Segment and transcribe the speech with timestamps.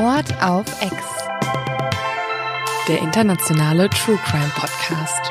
[0.00, 0.94] Mord auf Ex.
[2.88, 5.30] Der internationale True Crime Podcast.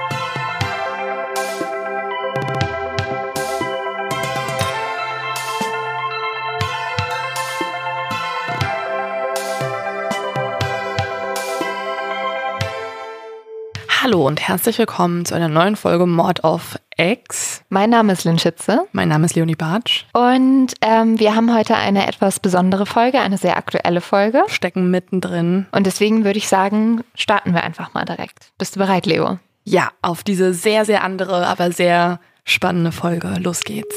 [14.04, 17.49] Hallo und herzlich willkommen zu einer neuen Folge Mord auf Ex.
[17.72, 18.88] Mein Name ist Lynn Schütze.
[18.94, 20.06] Mein Name ist Leonie Bartsch.
[20.14, 24.44] Und ähm, wir haben heute eine etwas besondere Folge, eine sehr aktuelle Folge.
[24.48, 25.68] Stecken mittendrin.
[25.72, 28.52] Und deswegen würde ich sagen, starten wir einfach mal direkt.
[28.58, 29.38] Bist du bereit, Leo?
[29.66, 33.36] Ja, auf diese sehr, sehr andere, aber sehr spannende Folge.
[33.40, 33.96] Los geht's.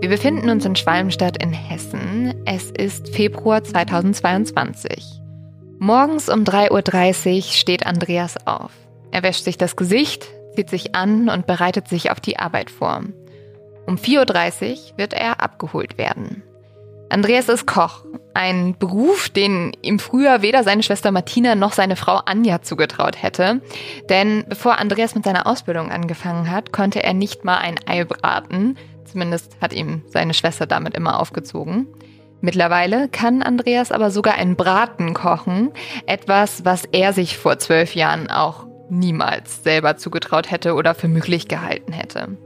[0.00, 2.32] Wir befinden uns in Schwalmstadt in Hessen.
[2.46, 5.20] Es ist Februar 2022.
[5.80, 8.70] Morgens um 3.30 Uhr steht Andreas auf.
[9.10, 13.02] Er wäscht sich das Gesicht, zieht sich an und bereitet sich auf die Arbeit vor.
[13.86, 16.44] Um 4.30 Uhr wird er abgeholt werden.
[17.10, 22.20] Andreas ist Koch, ein Beruf, den ihm früher weder seine Schwester Martina noch seine Frau
[22.24, 23.62] Anja zugetraut hätte.
[24.08, 28.76] Denn bevor Andreas mit seiner Ausbildung angefangen hat, konnte er nicht mal ein Ei braten,
[29.10, 31.86] Zumindest hat ihm seine Schwester damit immer aufgezogen.
[32.40, 35.70] Mittlerweile kann Andreas aber sogar einen Braten kochen,
[36.06, 41.48] etwas, was er sich vor zwölf Jahren auch niemals selber zugetraut hätte oder für möglich
[41.48, 42.36] gehalten hätte.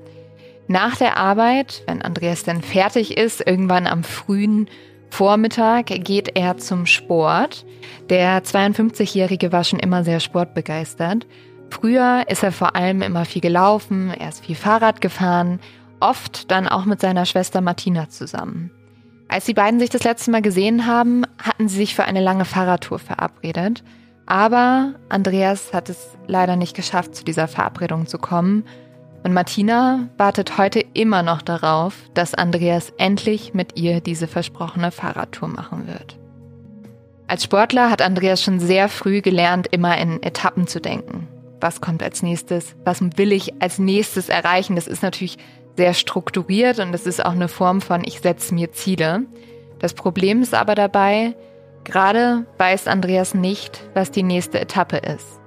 [0.66, 4.68] Nach der Arbeit, wenn Andreas dann fertig ist, irgendwann am frühen
[5.10, 7.66] Vormittag geht er zum Sport.
[8.08, 11.26] Der 52-Jährige war schon immer sehr sportbegeistert.
[11.68, 15.60] Früher ist er vor allem immer viel gelaufen, er ist viel Fahrrad gefahren
[16.02, 18.70] oft dann auch mit seiner Schwester Martina zusammen.
[19.28, 22.44] Als die beiden sich das letzte Mal gesehen haben, hatten sie sich für eine lange
[22.44, 23.82] Fahrradtour verabredet.
[24.26, 28.64] Aber Andreas hat es leider nicht geschafft, zu dieser Verabredung zu kommen.
[29.24, 35.48] Und Martina wartet heute immer noch darauf, dass Andreas endlich mit ihr diese versprochene Fahrradtour
[35.48, 36.18] machen wird.
[37.26, 41.28] Als Sportler hat Andreas schon sehr früh gelernt, immer in Etappen zu denken.
[41.60, 42.74] Was kommt als nächstes?
[42.84, 44.74] Was will ich als nächstes erreichen?
[44.76, 45.38] Das ist natürlich
[45.76, 49.22] sehr strukturiert und es ist auch eine Form von ich setze mir Ziele.
[49.78, 51.34] Das Problem ist aber dabei,
[51.84, 55.40] gerade weiß Andreas nicht, was die nächste Etappe ist.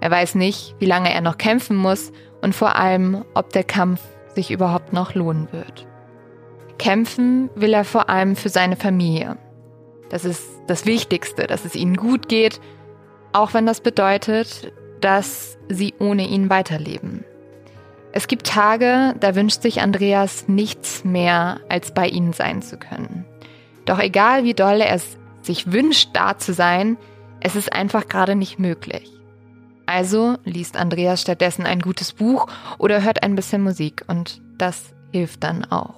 [0.00, 4.00] Er weiß nicht, wie lange er noch kämpfen muss und vor allem, ob der Kampf
[4.34, 5.86] sich überhaupt noch lohnen wird.
[6.78, 9.38] Kämpfen will er vor allem für seine Familie.
[10.10, 12.60] Das ist das Wichtigste, dass es ihnen gut geht,
[13.32, 17.24] auch wenn das bedeutet, dass sie ohne ihn weiterleben.
[18.16, 23.26] Es gibt Tage, da wünscht sich Andreas nichts mehr, als bei ihnen sein zu können.
[23.84, 26.96] Doch egal wie doll er es sich wünscht, da zu sein,
[27.40, 29.10] es ist einfach gerade nicht möglich.
[29.84, 32.46] Also liest Andreas stattdessen ein gutes Buch
[32.78, 35.96] oder hört ein bisschen Musik und das hilft dann auch.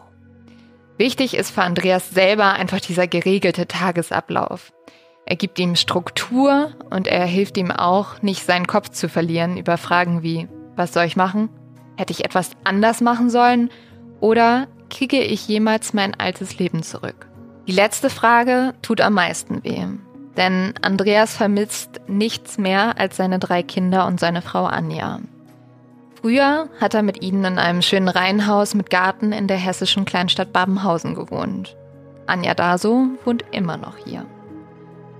[0.97, 4.73] Wichtig ist für Andreas selber einfach dieser geregelte Tagesablauf.
[5.25, 9.79] Er gibt ihm Struktur und er hilft ihm auch, nicht seinen Kopf zu verlieren über
[9.79, 11.49] Fragen wie, was soll ich machen?
[11.99, 13.71] Hätte ich etwas anders machen sollen?
[14.21, 17.27] Oder kriege ich jemals mein altes Leben zurück?
[17.67, 19.85] Die letzte Frage tut am meisten weh.
[20.37, 25.19] Denn Andreas vermisst nichts mehr als seine drei Kinder und seine Frau Anja.
[26.21, 30.53] Früher hat er mit ihnen in einem schönen Reihenhaus mit Garten in der hessischen Kleinstadt
[30.53, 31.77] Babenhausen gewohnt.
[32.27, 34.25] Anja Daso wohnt immer noch hier.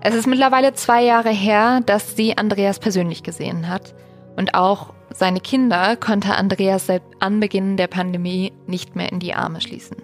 [0.01, 3.97] Es ist mittlerweile zwei Jahre her, dass sie Andreas persönlich gesehen hat
[4.37, 9.61] und auch seine Kinder konnte Andreas seit Anbeginn der Pandemie nicht mehr in die Arme
[9.61, 9.97] schließen.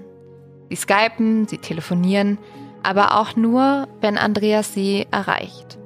[0.70, 2.38] Sie skypen, sie telefonieren,
[2.82, 5.78] aber auch nur, wenn Andreas sie erreicht.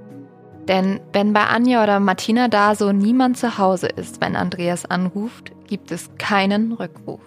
[0.69, 5.53] Denn wenn bei Anja oder Martina da so niemand zu Hause ist, wenn Andreas anruft,
[5.67, 7.21] gibt es keinen Rückruf.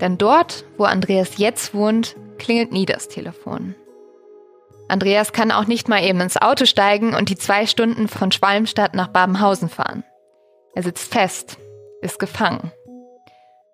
[0.00, 3.74] Denn dort, wo Andreas jetzt wohnt, klingelt nie das Telefon.
[4.88, 8.94] Andreas kann auch nicht mal eben ins Auto steigen und die zwei Stunden von Schwalmstadt
[8.94, 10.04] nach Babenhausen fahren.
[10.74, 11.56] Er sitzt fest,
[12.02, 12.72] ist gefangen.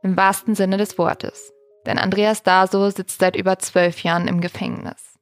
[0.03, 1.53] Im wahrsten Sinne des Wortes.
[1.87, 5.19] Denn Andreas Daso sitzt seit über zwölf Jahren im Gefängnis.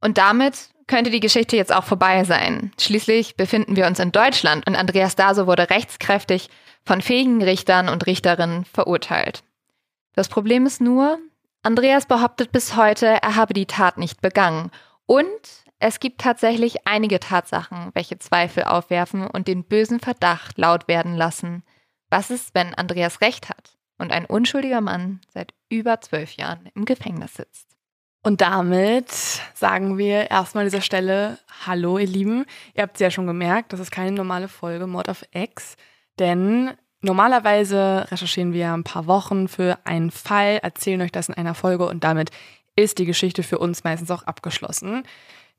[0.00, 2.72] Und damit könnte die Geschichte jetzt auch vorbei sein.
[2.78, 6.50] Schließlich befinden wir uns in Deutschland und Andreas Daso wurde rechtskräftig
[6.84, 9.42] von fähigen Richtern und Richterinnen verurteilt.
[10.14, 11.18] Das Problem ist nur,
[11.62, 14.70] Andreas behauptet bis heute, er habe die Tat nicht begangen
[15.06, 21.14] und es gibt tatsächlich einige Tatsachen, welche Zweifel aufwerfen und den bösen Verdacht laut werden
[21.14, 21.62] lassen.
[22.08, 26.86] Was ist, wenn Andreas recht hat und ein unschuldiger Mann seit über zwölf Jahren im
[26.86, 27.68] Gefängnis sitzt?
[28.22, 29.10] Und damit
[29.52, 32.46] sagen wir erstmal an dieser Stelle Hallo, ihr Lieben.
[32.72, 35.76] Ihr habt es ja schon gemerkt, das ist keine normale Folge Mord of X,
[36.18, 36.70] denn
[37.02, 41.86] normalerweise recherchieren wir ein paar Wochen für einen Fall, erzählen euch das in einer Folge
[41.86, 42.30] und damit
[42.74, 45.04] ist die Geschichte für uns meistens auch abgeschlossen.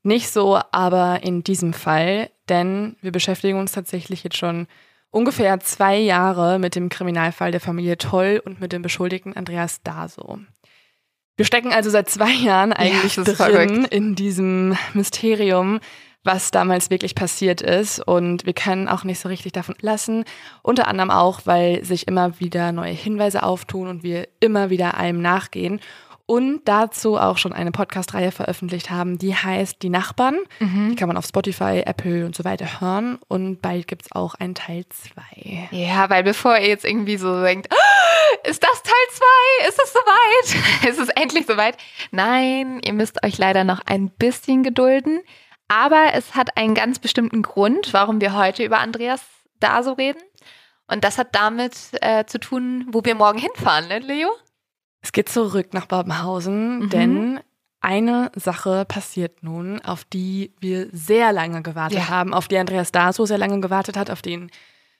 [0.05, 4.67] Nicht so aber in diesem Fall, denn wir beschäftigen uns tatsächlich jetzt schon
[5.09, 10.37] ungefähr zwei Jahre mit dem Kriminalfall der Familie Toll und mit dem Beschuldigten Andreas Daso.
[11.37, 13.87] Wir stecken also seit zwei Jahren eigentlich ja, drin verrückt.
[13.91, 15.79] in diesem Mysterium,
[16.23, 17.99] was damals wirklich passiert ist.
[17.99, 20.23] Und wir können auch nicht so richtig davon lassen.
[20.61, 25.19] Unter anderem auch, weil sich immer wieder neue Hinweise auftun und wir immer wieder allem
[25.19, 25.79] nachgehen.
[26.27, 30.39] Und dazu auch schon eine Podcast-Reihe veröffentlicht haben, die heißt Die Nachbarn.
[30.59, 30.89] Mhm.
[30.89, 33.19] Die kann man auf Spotify, Apple und so weiter hören.
[33.27, 35.69] Und bald gibt es auch einen Teil 2.
[35.69, 37.71] Ja, weil bevor ihr jetzt irgendwie so denkt,
[38.43, 39.69] ist das Teil 2?
[39.69, 40.89] Ist es soweit?
[40.89, 41.77] ist es endlich soweit?
[42.09, 45.21] Nein, ihr müsst euch leider noch ein bisschen gedulden.
[45.67, 49.21] Aber es hat einen ganz bestimmten Grund, warum wir heute über Andreas
[49.59, 50.21] da so reden.
[50.87, 54.29] Und das hat damit äh, zu tun, wo wir morgen hinfahren, ne, Leo?
[55.05, 56.89] Es geht zurück nach Babenhausen, mhm.
[56.89, 57.39] denn
[57.79, 62.09] eine Sache passiert nun, auf die wir sehr lange gewartet ja.
[62.09, 64.49] haben, auf die Andreas da so sehr lange gewartet hat, auf den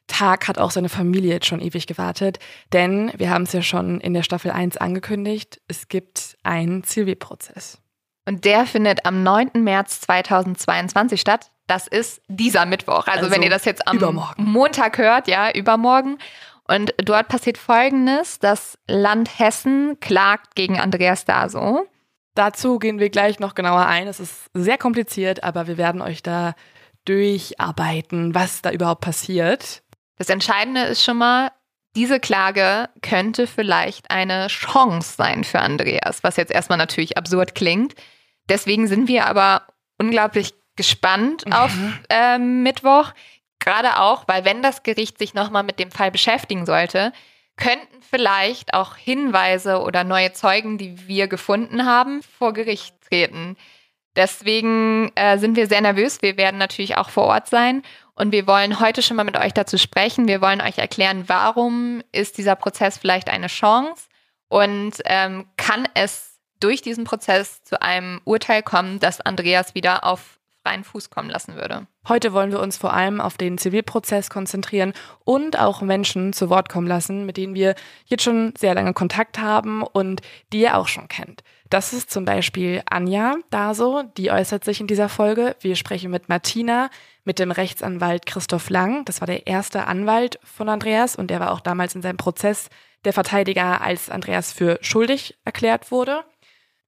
[0.05, 2.37] Tag hat auch seine Familie jetzt schon ewig gewartet,
[2.71, 7.79] denn wir haben es ja schon in der Staffel 1 angekündigt, es gibt einen Zivilprozess.
[8.27, 9.53] Und der findet am 9.
[9.55, 11.49] März 2022 statt.
[11.65, 13.07] Das ist dieser Mittwoch.
[13.07, 13.97] Also, also wenn ihr das jetzt am.
[14.37, 16.19] Montag hört, ja, übermorgen.
[16.67, 18.39] Und dort passiert Folgendes.
[18.39, 21.85] Das Land Hessen klagt gegen Andreas Daso.
[22.33, 24.07] Dazu gehen wir gleich noch genauer ein.
[24.07, 26.53] Es ist sehr kompliziert, aber wir werden euch da
[27.05, 29.83] durcharbeiten, was da überhaupt passiert.
[30.17, 31.51] Das Entscheidende ist schon mal,
[31.95, 37.93] diese Klage könnte vielleicht eine Chance sein für Andreas, was jetzt erstmal natürlich absurd klingt.
[38.49, 39.67] Deswegen sind wir aber
[39.97, 41.71] unglaublich gespannt auf
[42.09, 43.13] äh, Mittwoch.
[43.65, 47.11] Gerade auch, weil wenn das Gericht sich nochmal mit dem Fall beschäftigen sollte,
[47.57, 53.57] könnten vielleicht auch Hinweise oder neue Zeugen, die wir gefunden haben, vor Gericht treten.
[54.15, 56.21] Deswegen äh, sind wir sehr nervös.
[56.21, 57.81] Wir werden natürlich auch vor Ort sein
[58.13, 60.27] und wir wollen heute schon mal mit euch dazu sprechen.
[60.27, 64.03] Wir wollen euch erklären, warum ist dieser Prozess vielleicht eine Chance
[64.47, 70.34] und ähm, kann es durch diesen Prozess zu einem Urteil kommen, das Andreas wieder auf
[70.65, 71.85] freien Fuß kommen lassen würde.
[72.07, 76.69] Heute wollen wir uns vor allem auf den Zivilprozess konzentrieren und auch Menschen zu Wort
[76.69, 77.75] kommen lassen, mit denen wir
[78.05, 80.21] jetzt schon sehr lange Kontakt haben und
[80.51, 81.43] die ihr auch schon kennt.
[81.69, 85.55] Das ist zum Beispiel Anja Daso, die äußert sich in dieser Folge.
[85.59, 86.89] Wir sprechen mit Martina,
[87.23, 89.05] mit dem Rechtsanwalt Christoph Lang.
[89.05, 92.69] Das war der erste Anwalt von Andreas und der war auch damals in seinem Prozess
[93.03, 96.23] der Verteidiger, als Andreas für schuldig erklärt wurde.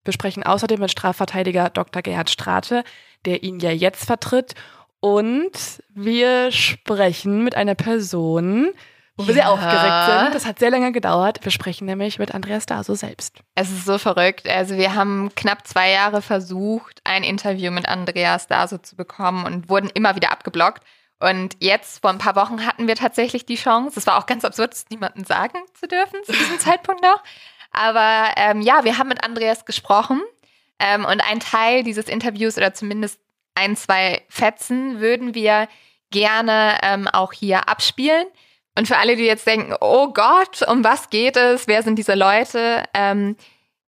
[0.08, 2.02] Wir sprechen außerdem mit Strafverteidiger Dr.
[2.02, 2.86] Gerhard Strate,
[3.28, 4.56] der ihn ja jetzt vertritt.
[5.00, 5.52] Und
[5.90, 8.72] wir sprechen mit einer Person,
[9.18, 10.34] wo wir sehr aufgeregt sind.
[10.34, 11.40] Das hat sehr lange gedauert.
[11.44, 13.36] Wir sprechen nämlich mit Andreas Daso selbst.
[13.54, 14.48] Es ist so verrückt.
[14.48, 19.70] Also wir haben knapp zwei Jahre versucht, ein Interview mit Andreas Daso zu bekommen und
[19.70, 20.84] wurden immer wieder abgeblockt.
[21.20, 24.00] Und jetzt, vor ein paar Wochen, hatten wir tatsächlich die Chance.
[24.00, 27.24] Es war auch ganz absurd, es niemandem sagen zu dürfen zu diesem Zeitpunkt noch.
[27.72, 30.22] Aber ähm, ja, wir haben mit Andreas gesprochen.
[30.80, 33.20] Ähm, und ein Teil dieses Interviews oder zumindest
[33.56, 35.68] ein, zwei Fetzen würden wir
[36.12, 38.28] gerne ähm, auch hier abspielen.
[38.78, 41.68] Und für alle, die jetzt denken, oh Gott, um was geht es?
[41.68, 42.84] Wer sind diese Leute?
[42.94, 43.36] Ähm,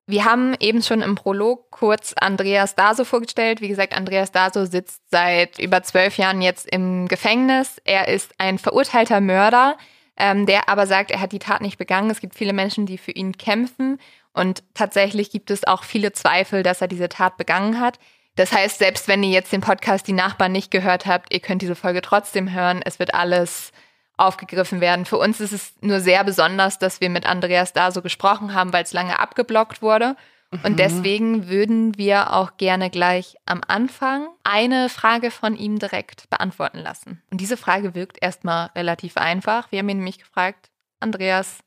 [0.08, 3.62] wir haben eben schon im Prolog kurz Andreas Daso vorgestellt.
[3.62, 7.80] Wie gesagt, Andreas Daso sitzt seit über zwölf Jahren jetzt im Gefängnis.
[7.84, 9.78] Er ist ein verurteilter Mörder,
[10.18, 12.10] ähm, der aber sagt, er hat die Tat nicht begangen.
[12.10, 14.00] Es gibt viele Menschen, die für ihn kämpfen.
[14.40, 18.00] Und tatsächlich gibt es auch viele Zweifel, dass er diese Tat begangen hat.
[18.38, 21.62] Das heißt, selbst wenn ihr jetzt den Podcast Die Nachbarn nicht gehört habt, ihr könnt
[21.62, 22.82] diese Folge trotzdem hören.
[22.82, 23.74] Es wird alles
[24.16, 25.04] aufgegriffen werden.
[25.04, 28.72] Für uns ist es nur sehr besonders, dass wir mit Andreas da so gesprochen haben,
[28.72, 30.16] weil es lange abgeblockt wurde.
[30.52, 30.60] Mhm.
[30.64, 36.80] Und deswegen würden wir auch gerne gleich am Anfang eine Frage von ihm direkt beantworten
[36.80, 37.22] lassen.
[37.30, 39.70] Und diese Frage wirkt erstmal relativ einfach.
[39.70, 40.70] Wir haben ihn nämlich gefragt,
[41.02, 41.60] Andreas,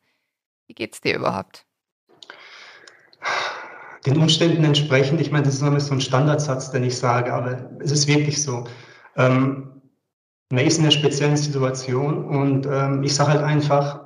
[0.69, 1.67] wie geht's dir überhaupt?
[4.07, 7.71] Den Umständen entsprechend, ich meine, das ist immer so ein Standardsatz, den ich sage, aber
[7.81, 8.65] es ist wirklich so.
[9.17, 9.81] Ähm,
[10.51, 14.01] man ist in einer speziellen Situation und ähm, ich sage halt einfach,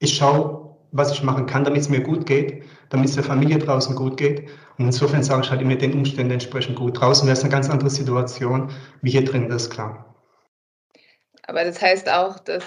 [0.00, 3.58] ich schaue, was ich machen kann, damit es mir gut geht, damit es der Familie
[3.58, 4.48] draußen gut geht.
[4.78, 7.00] Und insofern sage ich halt immer den Umständen entsprechend gut.
[7.00, 8.70] Draußen wäre es eine ganz andere Situation,
[9.02, 10.14] wie hier drin, das ist klar.
[11.46, 12.64] Aber das heißt auch, dass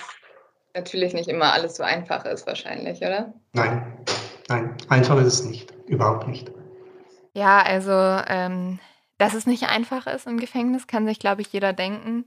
[0.74, 3.34] natürlich nicht immer alles so einfach ist, wahrscheinlich, oder?
[3.54, 4.04] Nein,
[4.52, 6.52] nein, einfach ist es nicht, überhaupt nicht.
[7.34, 8.80] Ja, also, ähm,
[9.18, 12.26] dass es nicht einfach ist im Gefängnis, kann sich, glaube ich, jeder denken.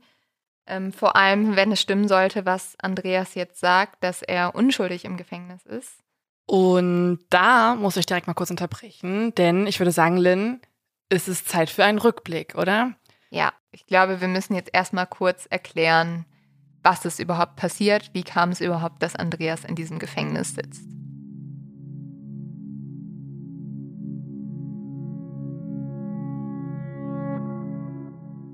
[0.66, 5.16] Ähm, vor allem, wenn es stimmen sollte, was Andreas jetzt sagt, dass er unschuldig im
[5.16, 5.98] Gefängnis ist.
[6.46, 10.60] Und da muss ich direkt mal kurz unterbrechen, denn ich würde sagen, Lynn,
[11.10, 12.92] ist es Zeit für einen Rückblick, oder?
[13.30, 16.24] Ja, ich glaube, wir müssen jetzt erstmal kurz erklären,
[16.82, 20.84] was ist überhaupt passiert, wie kam es überhaupt, dass Andreas in diesem Gefängnis sitzt.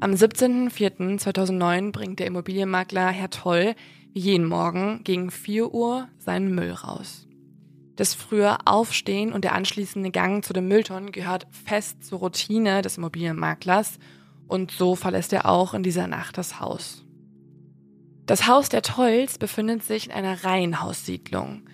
[0.02, 3.74] Am 17.04.2009 bringt der Immobilienmakler Herr Toll
[4.14, 7.28] wie jeden Morgen gegen 4 Uhr seinen Müll raus.
[7.96, 12.96] Das frühe Aufstehen und der anschließende Gang zu den Mülltonnen gehört fest zur Routine des
[12.96, 13.98] Immobilienmaklers
[14.48, 17.04] und so verlässt er auch in dieser Nacht das Haus.
[18.24, 21.64] Das Haus der Tolls befindet sich in einer Reihenhaussiedlung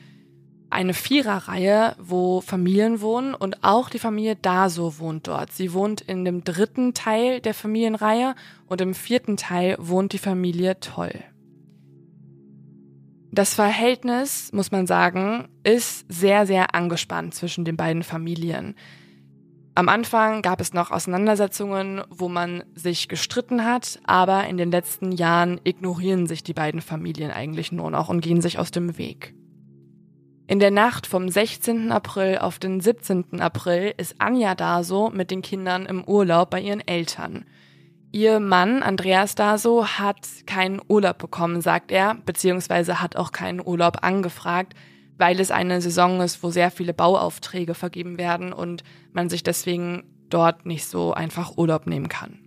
[0.76, 5.50] eine Viererreihe, wo Familien wohnen und auch die Familie Daso wohnt dort.
[5.50, 8.34] Sie wohnt in dem dritten Teil der Familienreihe
[8.66, 11.14] und im vierten Teil wohnt die Familie Toll.
[13.32, 18.74] Das Verhältnis, muss man sagen, ist sehr, sehr angespannt zwischen den beiden Familien.
[19.74, 25.12] Am Anfang gab es noch Auseinandersetzungen, wo man sich gestritten hat, aber in den letzten
[25.12, 29.35] Jahren ignorieren sich die beiden Familien eigentlich nur noch und gehen sich aus dem Weg.
[30.48, 31.90] In der Nacht vom 16.
[31.90, 33.40] April auf den 17.
[33.40, 37.44] April ist Anja Daso mit den Kindern im Urlaub bei ihren Eltern.
[38.12, 44.04] Ihr Mann Andreas Daso hat keinen Urlaub bekommen, sagt er, beziehungsweise hat auch keinen Urlaub
[44.04, 44.74] angefragt,
[45.18, 50.04] weil es eine Saison ist, wo sehr viele Bauaufträge vergeben werden und man sich deswegen
[50.30, 52.38] dort nicht so einfach Urlaub nehmen kann.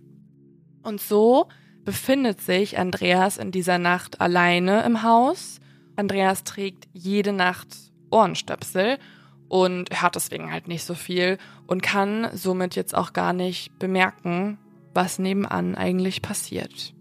[0.82, 1.48] Und so
[1.84, 5.60] befindet sich Andreas in dieser Nacht alleine im Haus.
[5.96, 8.98] Andreas trägt jede Nacht Ohrenstöpsel
[9.48, 14.58] und hört deswegen halt nicht so viel und kann somit jetzt auch gar nicht bemerken,
[14.94, 16.94] was nebenan eigentlich passiert.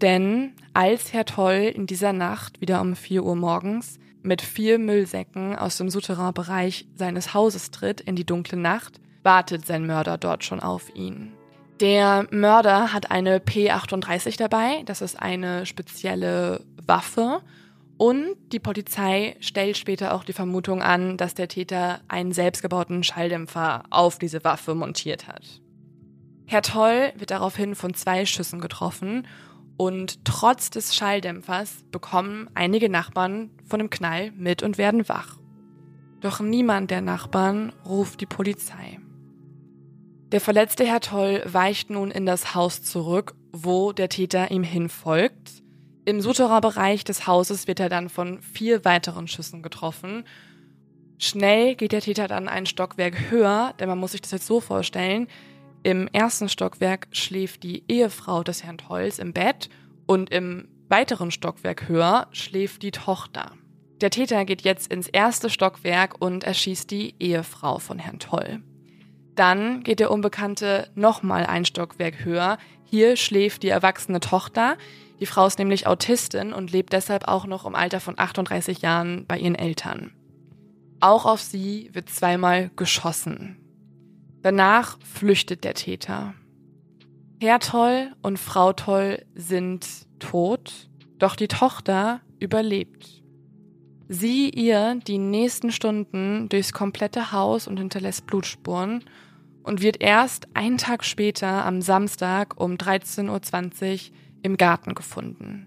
[0.00, 5.56] Denn als Herr Toll in dieser Nacht wieder um 4 Uhr morgens mit vier Müllsäcken
[5.56, 10.60] aus dem Souterrain-Bereich seines Hauses tritt in die dunkle Nacht, wartet sein Mörder dort schon
[10.60, 11.32] auf ihn.
[11.80, 17.40] Der Mörder hat eine P38 dabei, das ist eine spezielle Waffe
[18.00, 23.82] und die Polizei stellt später auch die Vermutung an, dass der Täter einen selbstgebauten Schalldämpfer
[23.90, 25.60] auf diese Waffe montiert hat.
[26.46, 29.26] Herr Toll wird daraufhin von zwei Schüssen getroffen
[29.76, 35.36] und trotz des Schalldämpfers bekommen einige Nachbarn von dem Knall mit und werden wach.
[36.22, 38.98] Doch niemand der Nachbarn ruft die Polizei.
[40.32, 45.60] Der verletzte Herr Toll weicht nun in das Haus zurück, wo der Täter ihm hinfolgt
[46.10, 50.24] im Souterrain-Bereich des Hauses wird er dann von vier weiteren Schüssen getroffen.
[51.18, 54.60] Schnell geht der Täter dann ein Stockwerk höher, denn man muss sich das jetzt so
[54.60, 55.28] vorstellen.
[55.82, 59.68] Im ersten Stockwerk schläft die Ehefrau des Herrn Tolls im Bett
[60.06, 63.52] und im weiteren Stockwerk höher schläft die Tochter.
[64.00, 68.62] Der Täter geht jetzt ins erste Stockwerk und erschießt die Ehefrau von Herrn Toll.
[69.36, 72.58] Dann geht der Unbekannte nochmal ein Stockwerk höher.
[72.84, 74.76] Hier schläft die erwachsene Tochter.
[75.20, 79.26] Die Frau ist nämlich Autistin und lebt deshalb auch noch im Alter von 38 Jahren
[79.26, 80.12] bei ihren Eltern.
[81.00, 83.58] Auch auf sie wird zweimal geschossen.
[84.42, 86.34] Danach flüchtet der Täter.
[87.40, 89.86] Herr Toll und Frau Toll sind
[90.18, 93.22] tot, doch die Tochter überlebt.
[94.08, 99.04] Sie ihr die nächsten Stunden durchs komplette Haus und hinterlässt Blutspuren
[99.62, 105.66] und wird erst einen Tag später am Samstag um 13.20 Uhr im Garten gefunden.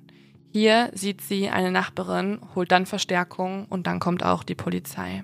[0.51, 5.23] Hier sieht sie eine Nachbarin, holt dann Verstärkung und dann kommt auch die Polizei.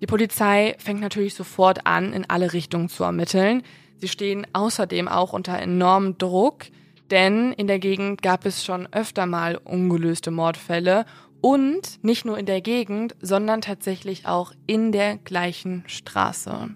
[0.00, 3.62] Die Polizei fängt natürlich sofort an, in alle Richtungen zu ermitteln.
[3.98, 6.66] Sie stehen außerdem auch unter enormem Druck,
[7.10, 11.04] denn in der Gegend gab es schon öfter mal ungelöste Mordfälle
[11.40, 16.70] und nicht nur in der Gegend, sondern tatsächlich auch in der gleichen Straße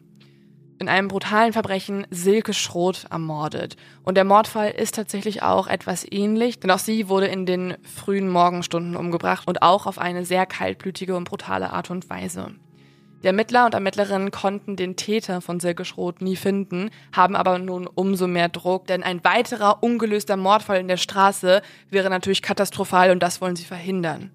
[0.81, 3.77] in einem brutalen Verbrechen Silke Schroth ermordet.
[4.03, 8.31] Und der Mordfall ist tatsächlich auch etwas ähnlich, denn auch sie wurde in den frühen
[8.31, 12.53] Morgenstunden umgebracht und auch auf eine sehr kaltblütige und brutale Art und Weise.
[13.23, 17.87] Die Ermittler und Ermittlerinnen konnten den Täter von Silke Schroth nie finden, haben aber nun
[17.87, 21.61] umso mehr Druck, denn ein weiterer ungelöster Mordfall in der Straße
[21.91, 24.31] wäre natürlich katastrophal und das wollen sie verhindern.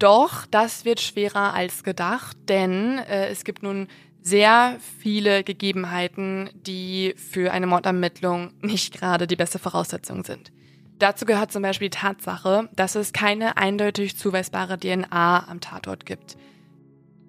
[0.00, 3.86] Doch das wird schwerer als gedacht, denn äh, es gibt nun
[4.24, 10.50] sehr viele Gegebenheiten, die für eine Mordermittlung nicht gerade die beste Voraussetzung sind.
[10.98, 16.38] Dazu gehört zum Beispiel die Tatsache, dass es keine eindeutig zuweisbare DNA am Tatort gibt.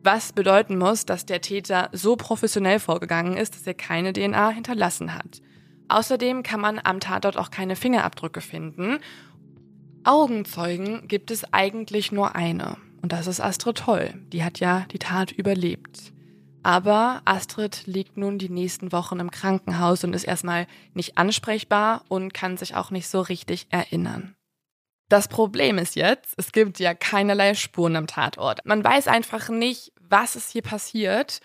[0.04, 5.14] Was bedeuten muss, dass der Täter so professionell vorgegangen ist, dass er keine DNA hinterlassen
[5.14, 5.42] hat.
[5.90, 9.00] Außerdem kann man am Tatort auch keine Fingerabdrücke finden.
[10.06, 12.78] Augenzeugen gibt es eigentlich nur eine.
[13.02, 14.14] Und das ist Astrid Toll.
[14.32, 16.15] Die hat ja die Tat überlebt.
[16.66, 22.34] Aber Astrid liegt nun die nächsten Wochen im Krankenhaus und ist erstmal nicht ansprechbar und
[22.34, 24.36] kann sich auch nicht so richtig erinnern.
[25.08, 28.66] Das Problem ist jetzt, es gibt ja keinerlei Spuren am Tatort.
[28.66, 31.40] Man weiß einfach nicht, was ist hier passiert.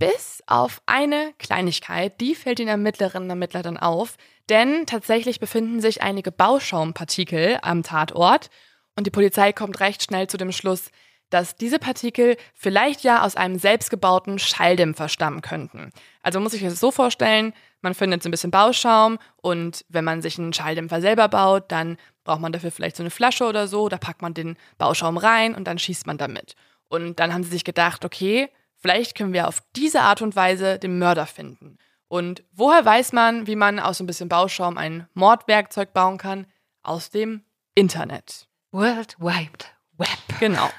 [0.00, 4.16] Bis auf eine Kleinigkeit, die fällt den Ermittlerinnen und Ermittler dann auf,
[4.48, 8.50] denn tatsächlich befinden sich einige Bauschaumpartikel am Tatort
[8.96, 10.90] und die Polizei kommt recht schnell zu dem Schluss,
[11.30, 15.90] dass diese Partikel vielleicht ja aus einem selbstgebauten Schalldämpfer stammen könnten.
[16.22, 20.22] Also muss ich das so vorstellen, man findet so ein bisschen Bauschaum und wenn man
[20.22, 23.88] sich einen Schalldämpfer selber baut, dann braucht man dafür vielleicht so eine Flasche oder so,
[23.88, 26.54] da packt man den Bauschaum rein und dann schießt man damit.
[26.88, 30.78] Und dann haben sie sich gedacht, okay, vielleicht können wir auf diese Art und Weise
[30.78, 31.78] den Mörder finden.
[32.08, 36.46] Und woher weiß man, wie man aus ein bisschen Bauschaum ein Mordwerkzeug bauen kann?
[36.82, 37.44] Aus dem
[37.74, 38.48] Internet.
[38.72, 40.40] World Wide Web.
[40.40, 40.70] Genau.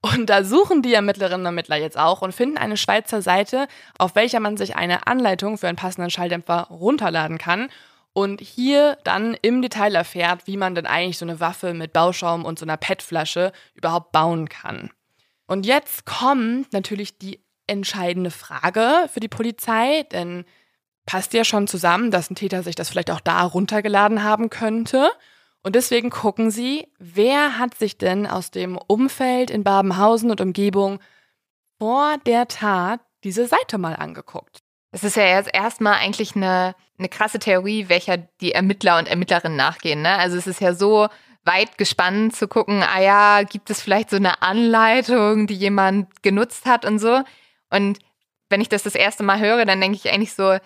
[0.00, 3.66] Und da suchen die Ermittlerinnen und Ermittler jetzt auch und finden eine Schweizer Seite,
[3.98, 7.68] auf welcher man sich eine Anleitung für einen passenden Schalldämpfer runterladen kann
[8.12, 12.44] und hier dann im Detail erfährt, wie man denn eigentlich so eine Waffe mit Bauschaum
[12.44, 14.90] und so einer PET-Flasche überhaupt bauen kann.
[15.46, 20.44] Und jetzt kommt natürlich die entscheidende Frage für die Polizei, denn
[21.06, 25.10] passt ja schon zusammen, dass ein Täter sich das vielleicht auch da runtergeladen haben könnte.
[25.62, 31.00] Und deswegen gucken sie, wer hat sich denn aus dem Umfeld in Babenhausen und Umgebung
[31.78, 34.58] vor der Tat diese Seite mal angeguckt.
[34.90, 39.56] Es ist ja jetzt erstmal eigentlich eine, eine krasse Theorie, welcher die Ermittler und Ermittlerinnen
[39.56, 40.02] nachgehen.
[40.02, 40.16] Ne?
[40.16, 41.08] Also es ist ja so
[41.44, 46.66] weit gespannt zu gucken, ah ja, gibt es vielleicht so eine Anleitung, die jemand genutzt
[46.66, 47.22] hat und so.
[47.70, 47.98] Und
[48.48, 50.58] wenn ich das das erste Mal höre, dann denke ich eigentlich so,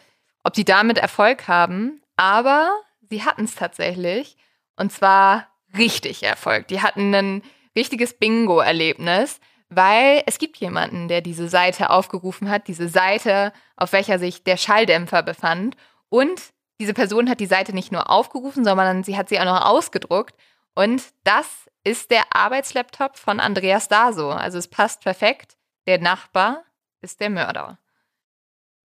[0.44, 2.00] ob die damit Erfolg haben.
[2.16, 2.70] Aber
[3.10, 4.36] sie hatten es tatsächlich.
[4.82, 5.46] Und zwar
[5.78, 6.66] richtig Erfolg.
[6.66, 7.42] Die hatten ein
[7.76, 14.18] richtiges Bingo-Erlebnis, weil es gibt jemanden, der diese Seite aufgerufen hat, diese Seite, auf welcher
[14.18, 15.76] sich der Schalldämpfer befand.
[16.08, 19.64] Und diese Person hat die Seite nicht nur aufgerufen, sondern sie hat sie auch noch
[19.64, 20.34] ausgedruckt.
[20.74, 24.30] Und das ist der Arbeitslaptop von Andreas Daso.
[24.30, 25.56] Also es passt perfekt.
[25.86, 26.64] Der Nachbar
[27.02, 27.78] ist der Mörder.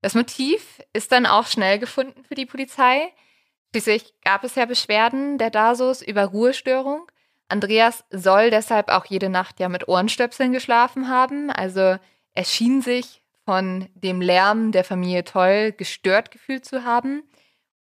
[0.04, 3.12] Das Motiv ist dann auch schnell gefunden für die Polizei.
[3.72, 7.12] Schließlich gab es ja Beschwerden der Dasos über Ruhestörung.
[7.50, 11.50] Andreas soll deshalb auch jede Nacht ja mit Ohrenstöpseln geschlafen haben.
[11.50, 11.98] Also
[12.34, 17.24] er schien sich von dem Lärm der Familie Toll gestört gefühlt zu haben.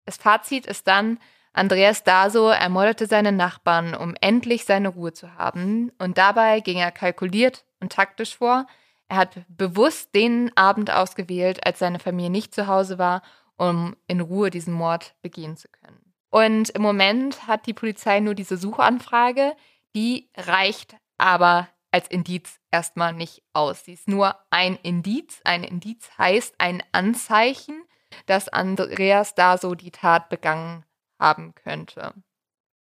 [0.04, 1.18] Das Fazit ist dann,
[1.52, 5.90] Andreas Daso ermordete seine Nachbarn, um endlich seine Ruhe zu haben.
[5.98, 8.66] Und dabei ging er kalkuliert und taktisch vor.
[9.08, 13.22] Er hat bewusst den Abend ausgewählt, als seine Familie nicht zu Hause war,
[13.58, 16.14] um in Ruhe diesen Mord begehen zu können.
[16.30, 19.54] Und im Moment hat die Polizei nur diese Suchanfrage,
[19.94, 23.84] die reicht aber als Indiz erstmal nicht aus.
[23.84, 25.40] Sie ist nur ein Indiz.
[25.44, 27.82] Ein Indiz heißt ein Anzeichen,
[28.26, 30.84] dass Andreas da so die Tat begangen
[31.18, 32.14] haben könnte.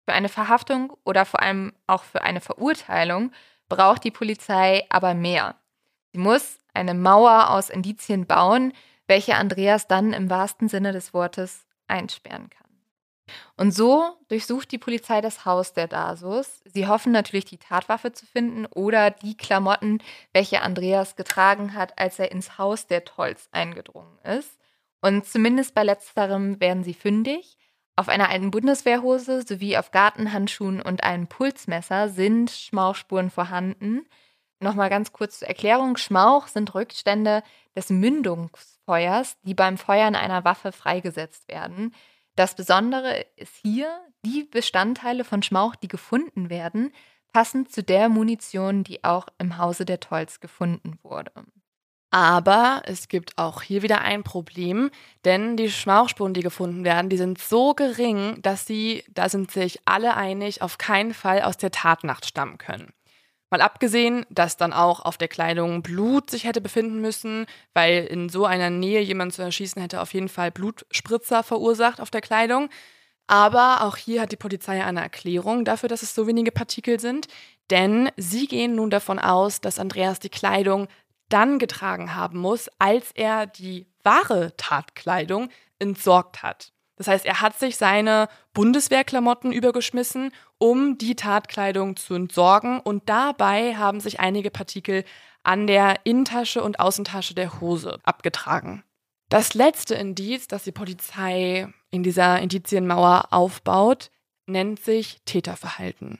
[0.07, 3.33] Für eine Verhaftung oder vor allem auch für eine Verurteilung
[3.68, 5.57] braucht die Polizei aber mehr.
[6.12, 8.73] Sie muss eine Mauer aus Indizien bauen,
[9.09, 12.68] welche Andreas dann im wahrsten Sinne des Wortes einsperren kann.
[13.57, 16.62] Und so durchsucht die Polizei das Haus der Dasos.
[16.64, 19.99] Sie hoffen natürlich, die Tatwaffe zu finden oder die Klamotten,
[20.33, 24.59] welche Andreas getragen hat, als er ins Haus der Tolls eingedrungen ist.
[25.01, 27.57] Und zumindest bei letzterem werden sie fündig.
[27.97, 34.07] Auf einer alten Bundeswehrhose sowie auf Gartenhandschuhen und einem Pulsmesser sind Schmauchspuren vorhanden.
[34.61, 35.97] Nochmal ganz kurz zur Erklärung.
[35.97, 37.42] Schmauch sind Rückstände
[37.77, 37.90] des
[38.88, 41.94] Mündungsfeuers, die beim Feuern einer Waffe freigesetzt werden.
[42.35, 46.92] Das Besondere ist hier, die Bestandteile von Schmauch, die gefunden werden,
[47.33, 51.33] passen zu der Munition, die auch im Hause der Tolls gefunden wurde.
[52.11, 54.90] Aber es gibt auch hier wieder ein Problem,
[55.27, 59.81] denn die Schmauchspuren, die gefunden werden, die sind so gering, dass sie, da sind sich
[59.85, 62.94] alle einig, auf keinen Fall aus der Tatnacht stammen können.
[63.51, 68.29] Mal abgesehen, dass dann auch auf der Kleidung Blut sich hätte befinden müssen, weil in
[68.29, 72.69] so einer Nähe jemand zu erschießen hätte auf jeden Fall Blutspritzer verursacht auf der Kleidung.
[73.27, 77.27] Aber auch hier hat die Polizei eine Erklärung dafür, dass es so wenige Partikel sind,
[77.71, 80.89] denn sie gehen nun davon aus, dass Andreas die Kleidung
[81.29, 86.73] dann getragen haben muss, als er die wahre Tatkleidung entsorgt hat.
[86.99, 93.77] Das heißt, er hat sich seine Bundeswehrklamotten übergeschmissen, um die Tatkleidung zu entsorgen und dabei
[93.77, 95.05] haben sich einige Partikel
[95.45, 98.83] an der Innentasche und Außentasche der Hose abgetragen.
[99.29, 104.11] Das letzte Indiz, das die Polizei in dieser Indizienmauer aufbaut,
[104.47, 106.19] nennt sich Täterverhalten.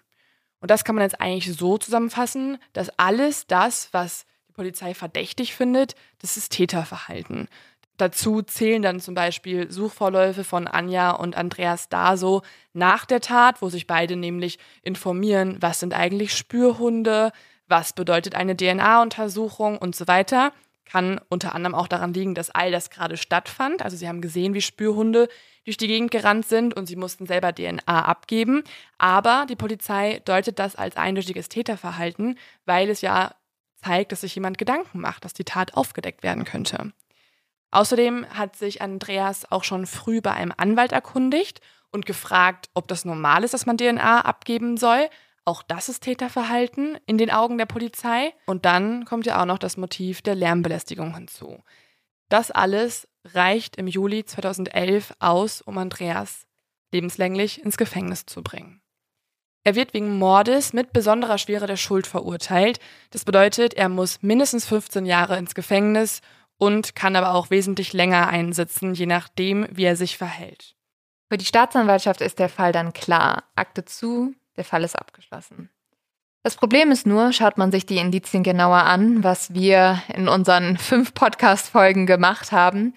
[0.61, 5.55] Und das kann man jetzt eigentlich so zusammenfassen, dass alles das, was die Polizei verdächtig
[5.55, 7.49] findet, das ist Täterverhalten.
[7.99, 13.69] Dazu zählen dann zum Beispiel Suchvorläufe von Anja und Andreas Daso nach der Tat, wo
[13.69, 17.33] sich beide nämlich informieren, was sind eigentlich Spürhunde,
[17.67, 20.53] was bedeutet eine DNA-Untersuchung und so weiter.
[20.85, 23.83] Kann unter anderem auch daran liegen, dass all das gerade stattfand.
[23.83, 25.29] Also sie haben gesehen, wie Spürhunde
[25.65, 28.63] durch die Gegend gerannt sind und sie mussten selber DNA abgeben.
[28.97, 33.35] Aber die Polizei deutet das als eindeutiges Täterverhalten, weil es ja
[33.75, 36.93] zeigt, dass sich jemand Gedanken macht, dass die Tat aufgedeckt werden könnte.
[37.71, 43.05] Außerdem hat sich Andreas auch schon früh bei einem Anwalt erkundigt und gefragt, ob das
[43.05, 45.09] normal ist, dass man DNA abgeben soll.
[45.45, 48.35] Auch das ist Täterverhalten in den Augen der Polizei.
[48.47, 51.63] Und dann kommt ja auch noch das Motiv der Lärmbelästigung hinzu.
[52.29, 56.47] Das alles reicht im Juli 2011 aus, um Andreas
[56.93, 58.83] lebenslänglich ins Gefängnis zu bringen.
[59.65, 62.79] Er wird wegen Mordes mit besonderer Schwere der Schuld verurteilt.
[63.11, 66.21] Das bedeutet, er muss mindestens 15 Jahre ins Gefängnis
[66.59, 70.75] und kann aber auch wesentlich länger einsitzen, je nachdem, wie er sich verhält.
[71.31, 73.45] Für die Staatsanwaltschaft ist der Fall dann klar.
[73.55, 75.71] Akte zu, der Fall ist abgeschlossen.
[76.43, 80.79] Das Problem ist nur, schaut man sich die Indizien genauer an, was wir in unseren
[80.79, 82.95] fünf Podcast-Folgen gemacht haben,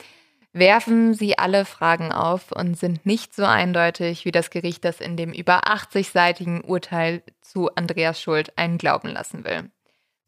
[0.53, 5.17] werfen sie alle Fragen auf und sind nicht so eindeutig, wie das Gericht das in
[5.17, 9.69] dem über 80-seitigen Urteil zu Andreas Schuld einen glauben lassen will.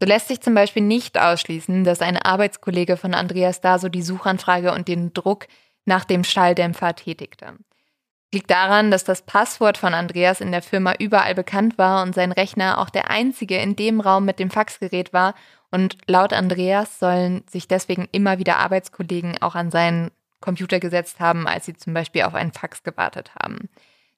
[0.04, 4.74] So lässt sich zum Beispiel nicht ausschließen, dass ein Arbeitskollege von Andreas Daso die Suchanfrage
[4.74, 5.48] und den Druck
[5.86, 7.54] nach dem Schalldämpfer tätigte
[8.34, 12.34] liegt daran, dass das Passwort von Andreas in der Firma überall bekannt war und sein
[12.34, 15.36] Rechner auch der einzige in dem Raum mit dem Faxgerät war.
[15.72, 20.12] Und laut Andreas sollen sich deswegen immer wieder Arbeitskollegen auch an seinen
[20.42, 23.70] Computer gesetzt haben, als sie zum Beispiel auf einen Fax gewartet haben.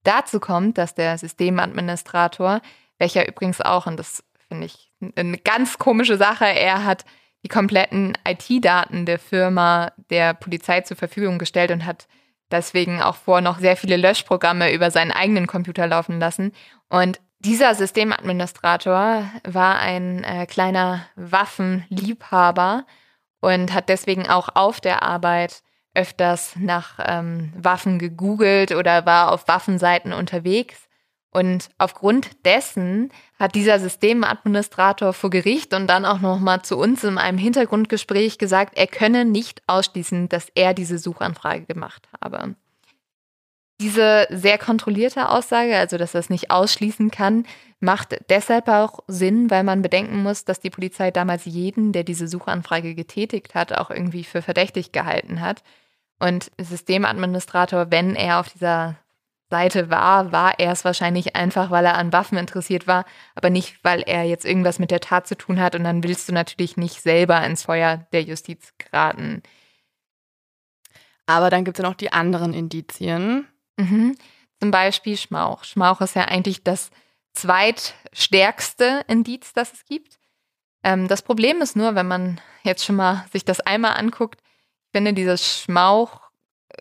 [0.03, 2.61] Dazu kommt, dass der Systemadministrator,
[2.97, 7.05] welcher übrigens auch, und das finde ich eine ganz komische Sache, er hat
[7.43, 12.07] die kompletten IT-Daten der Firma der Polizei zur Verfügung gestellt und hat
[12.51, 16.53] deswegen auch vor, noch sehr viele Löschprogramme über seinen eigenen Computer laufen lassen.
[16.89, 22.85] Und dieser Systemadministrator war ein äh, kleiner Waffenliebhaber
[23.41, 25.61] und hat deswegen auch auf der Arbeit
[25.93, 30.87] öfters nach ähm, Waffen gegoogelt oder war auf Waffenseiten unterwegs.
[31.35, 37.17] Und aufgrund dessen hat dieser Systemadministrator vor Gericht und dann auch nochmal zu uns in
[37.17, 42.55] einem Hintergrundgespräch gesagt, er könne nicht ausschließen, dass er diese Suchanfrage gemacht habe.
[43.81, 47.45] Diese sehr kontrollierte Aussage, also dass er es nicht ausschließen kann,
[47.81, 52.29] macht deshalb auch Sinn, weil man bedenken muss, dass die Polizei damals jeden, der diese
[52.29, 55.63] Suchanfrage getätigt hat, auch irgendwie für verdächtig gehalten hat.
[56.17, 58.95] Und Systemadministrator, wenn er auf dieser
[59.49, 63.05] Seite war, war er es wahrscheinlich einfach, weil er an Waffen interessiert war,
[63.35, 65.75] aber nicht, weil er jetzt irgendwas mit der Tat zu tun hat.
[65.75, 69.43] Und dann willst du natürlich nicht selber ins Feuer der Justiz geraten.
[71.27, 73.47] Aber dann gibt es ja noch die anderen Indizien.
[73.77, 74.15] Mhm.
[74.59, 75.63] Zum Beispiel Schmauch.
[75.63, 76.89] Schmauch ist ja eigentlich das
[77.33, 80.17] zweitstärkste Indiz, das es gibt.
[80.83, 84.97] Ähm, das Problem ist nur, wenn man jetzt schon mal sich das einmal anguckt, ich
[84.97, 86.21] finde dieses Schmauch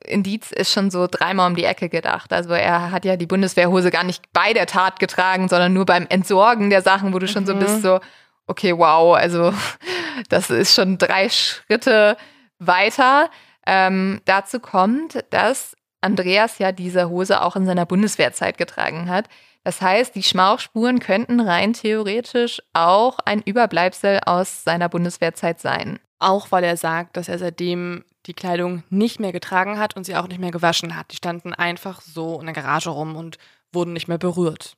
[0.05, 2.33] Indiz ist schon so dreimal um die Ecke gedacht.
[2.33, 6.07] Also er hat ja die Bundeswehrhose gar nicht bei der Tat getragen, sondern nur beim
[6.09, 7.49] Entsorgen der Sachen, wo du schon mhm.
[7.49, 8.01] so bist, so,
[8.47, 9.53] okay, wow, also
[10.29, 12.17] das ist schon drei Schritte
[12.59, 13.31] weiter.
[13.67, 19.29] Ähm, dazu kommt, dass Andreas ja diese Hose auch in seiner Bundeswehrzeit getragen hat.
[19.65, 25.99] Das heißt, die Schmauchspuren könnten rein theoretisch auch ein Überbleibsel aus seiner Bundeswehrzeit sein.
[26.19, 30.17] Auch weil er sagt, dass er seitdem die Kleidung nicht mehr getragen hat und sie
[30.17, 31.13] auch nicht mehr gewaschen hat.
[31.13, 33.39] Die standen einfach so in der Garage rum und
[33.73, 34.77] wurden nicht mehr berührt.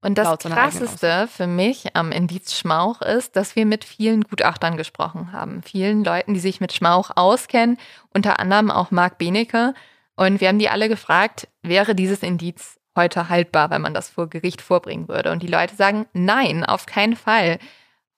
[0.00, 5.32] Und das Krasseste für mich am Indiz Schmauch ist, dass wir mit vielen Gutachtern gesprochen
[5.32, 5.62] haben.
[5.62, 7.78] Vielen Leuten, die sich mit Schmauch auskennen,
[8.14, 9.74] unter anderem auch Marc Benecke.
[10.14, 14.28] Und wir haben die alle gefragt, wäre dieses Indiz heute haltbar, wenn man das vor
[14.28, 15.32] Gericht vorbringen würde?
[15.32, 17.58] Und die Leute sagen, nein, auf keinen Fall.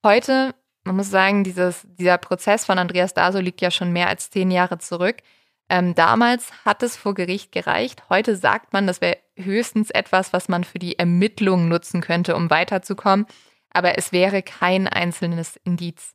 [0.05, 4.31] Heute man muss sagen, dieses, dieser Prozess von Andreas Daso liegt ja schon mehr als
[4.31, 5.17] zehn Jahre zurück.
[5.69, 8.05] Ähm, damals hat es vor Gericht gereicht.
[8.09, 12.51] Heute sagt man, das wäre höchstens etwas, was man für die Ermittlungen nutzen könnte, um
[12.51, 13.27] weiterzukommen.
[13.73, 16.15] Aber es wäre kein einzelnes Indiz.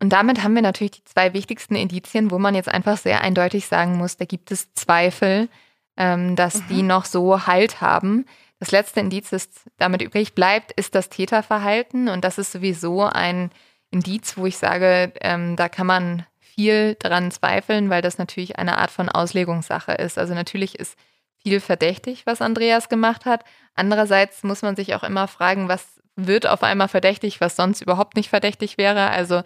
[0.00, 3.66] Und damit haben wir natürlich die zwei wichtigsten Indizien, wo man jetzt einfach sehr eindeutig
[3.66, 5.48] sagen muss, da gibt es Zweifel.
[5.96, 6.68] ähm, dass mhm.
[6.68, 8.26] die noch so Halt haben.
[8.58, 12.08] Das letzte Indiz, das damit übrig bleibt, ist das Täterverhalten.
[12.08, 13.50] Und das ist sowieso ein
[13.96, 18.78] Indiz, wo ich sage, ähm, da kann man viel dran zweifeln, weil das natürlich eine
[18.78, 20.18] Art von Auslegungssache ist.
[20.18, 20.98] Also natürlich ist
[21.42, 23.44] viel verdächtig, was Andreas gemacht hat.
[23.74, 28.16] Andererseits muss man sich auch immer fragen, was wird auf einmal verdächtig, was sonst überhaupt
[28.16, 29.10] nicht verdächtig wäre.
[29.10, 29.42] Also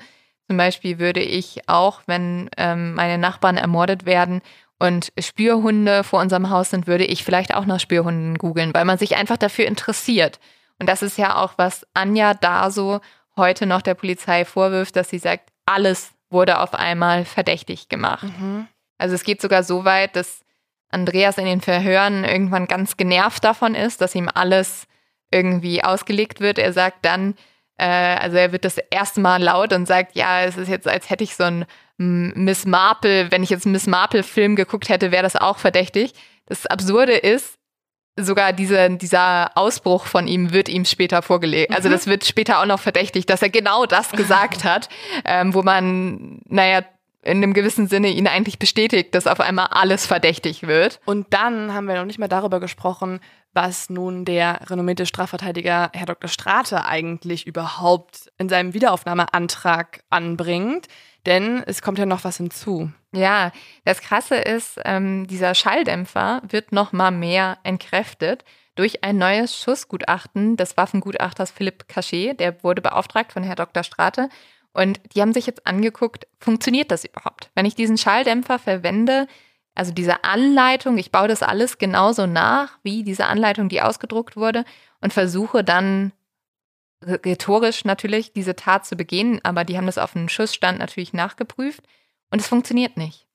[0.47, 4.41] zum Beispiel würde ich auch, wenn ähm, meine Nachbarn ermordet werden
[4.79, 8.99] und Spürhunde vor unserem Haus sind, würde ich vielleicht auch nach Spürhunden googeln, weil man
[8.99, 10.41] sich einfach dafür interessiert.
[10.79, 13.01] Und das ist ja auch, was Anja da so
[13.41, 18.23] heute noch der Polizei vorwirft, dass sie sagt, alles wurde auf einmal verdächtig gemacht.
[18.23, 18.69] Mhm.
[18.99, 20.43] Also es geht sogar so weit, dass
[20.91, 24.87] Andreas in den Verhören irgendwann ganz genervt davon ist, dass ihm alles
[25.33, 26.59] irgendwie ausgelegt wird.
[26.59, 27.35] Er sagt dann,
[27.77, 31.11] äh, also er wird das erste Mal laut und sagt, ja, es ist jetzt, als
[31.11, 35.23] hätte ich so ein Miss Marple, wenn ich jetzt einen Miss Marple-Film geguckt hätte, wäre
[35.23, 36.15] das auch verdächtig.
[36.47, 37.59] Das Absurde ist,
[38.17, 41.75] sogar diese, dieser Ausbruch von ihm wird ihm später vorgelegt.
[41.75, 41.93] Also mhm.
[41.93, 44.89] das wird später auch noch verdächtig, dass er genau das gesagt hat,
[45.25, 46.83] ähm, wo man, naja,
[47.23, 51.01] in einem gewissen Sinne ihn eigentlich bestätigt, dass auf einmal alles verdächtig wird.
[51.05, 53.21] Und dann haben wir noch nicht mehr darüber gesprochen,
[53.53, 56.29] was nun der renommierte Strafverteidiger Herr Dr.
[56.29, 60.87] Strate eigentlich überhaupt in seinem Wiederaufnahmeantrag anbringt.
[61.27, 62.91] Denn es kommt ja noch was hinzu.
[63.13, 63.53] Ja,
[63.85, 70.57] das Krasse ist, ähm, dieser Schalldämpfer wird noch mal mehr entkräftet durch ein neues Schussgutachten
[70.57, 72.41] des Waffengutachters Philipp Cachet.
[72.41, 73.83] Der wurde beauftragt von Herrn Dr.
[73.83, 74.29] Strate.
[74.73, 77.51] Und die haben sich jetzt angeguckt, funktioniert das überhaupt?
[77.55, 79.27] Wenn ich diesen Schalldämpfer verwende,
[79.75, 84.65] also diese Anleitung, ich baue das alles genauso nach, wie diese Anleitung, die ausgedruckt wurde,
[85.01, 86.13] und versuche dann
[87.03, 91.83] rhetorisch natürlich diese Tat zu begehen, aber die haben das auf einen Schussstand natürlich nachgeprüft
[92.31, 93.27] und es funktioniert nicht.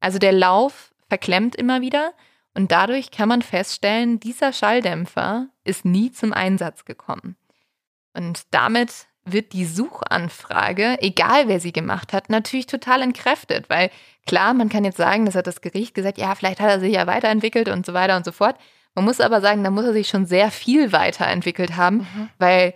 [0.00, 2.14] Also der Lauf verklemmt immer wieder
[2.54, 7.36] und dadurch kann man feststellen, dieser Schalldämpfer ist nie zum Einsatz gekommen.
[8.14, 13.90] Und damit wird die Suchanfrage, egal wer sie gemacht hat, natürlich total entkräftet, weil
[14.26, 16.94] klar, man kann jetzt sagen, das hat das Gericht gesagt, ja, vielleicht hat er sich
[16.94, 18.56] ja weiterentwickelt und so weiter und so fort.
[18.94, 22.30] Man muss aber sagen, da muss er sich schon sehr viel weiterentwickelt haben, mhm.
[22.38, 22.74] weil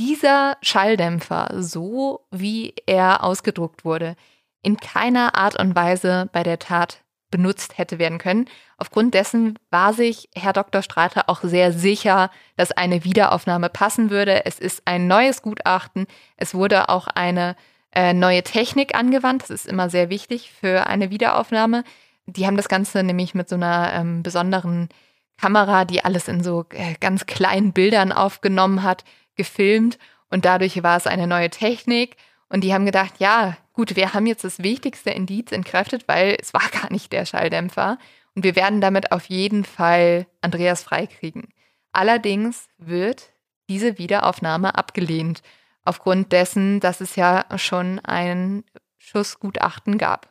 [0.00, 4.16] dieser Schalldämpfer, so wie er ausgedruckt wurde,
[4.62, 8.46] in keiner Art und Weise bei der Tat benutzt hätte werden können.
[8.78, 10.82] Aufgrund dessen war sich Herr Dr.
[10.82, 14.46] Strater auch sehr sicher, dass eine Wiederaufnahme passen würde.
[14.46, 16.06] Es ist ein neues Gutachten.
[16.36, 17.54] Es wurde auch eine
[17.94, 19.42] äh, neue Technik angewandt.
[19.42, 21.84] Das ist immer sehr wichtig für eine Wiederaufnahme.
[22.24, 24.88] Die haben das Ganze nämlich mit so einer ähm, besonderen
[25.36, 29.04] Kamera, die alles in so äh, ganz kleinen Bildern aufgenommen hat,
[29.40, 29.98] gefilmt
[30.28, 32.16] und dadurch war es eine neue Technik.
[32.50, 36.52] Und die haben gedacht, ja, gut, wir haben jetzt das wichtigste Indiz entkräftet, weil es
[36.52, 37.98] war gar nicht der Schalldämpfer.
[38.34, 41.48] Und wir werden damit auf jeden Fall Andreas freikriegen.
[41.92, 43.32] Allerdings wird
[43.68, 45.42] diese Wiederaufnahme abgelehnt,
[45.84, 48.64] aufgrund dessen, dass es ja schon ein
[48.98, 50.28] Schussgutachten gab.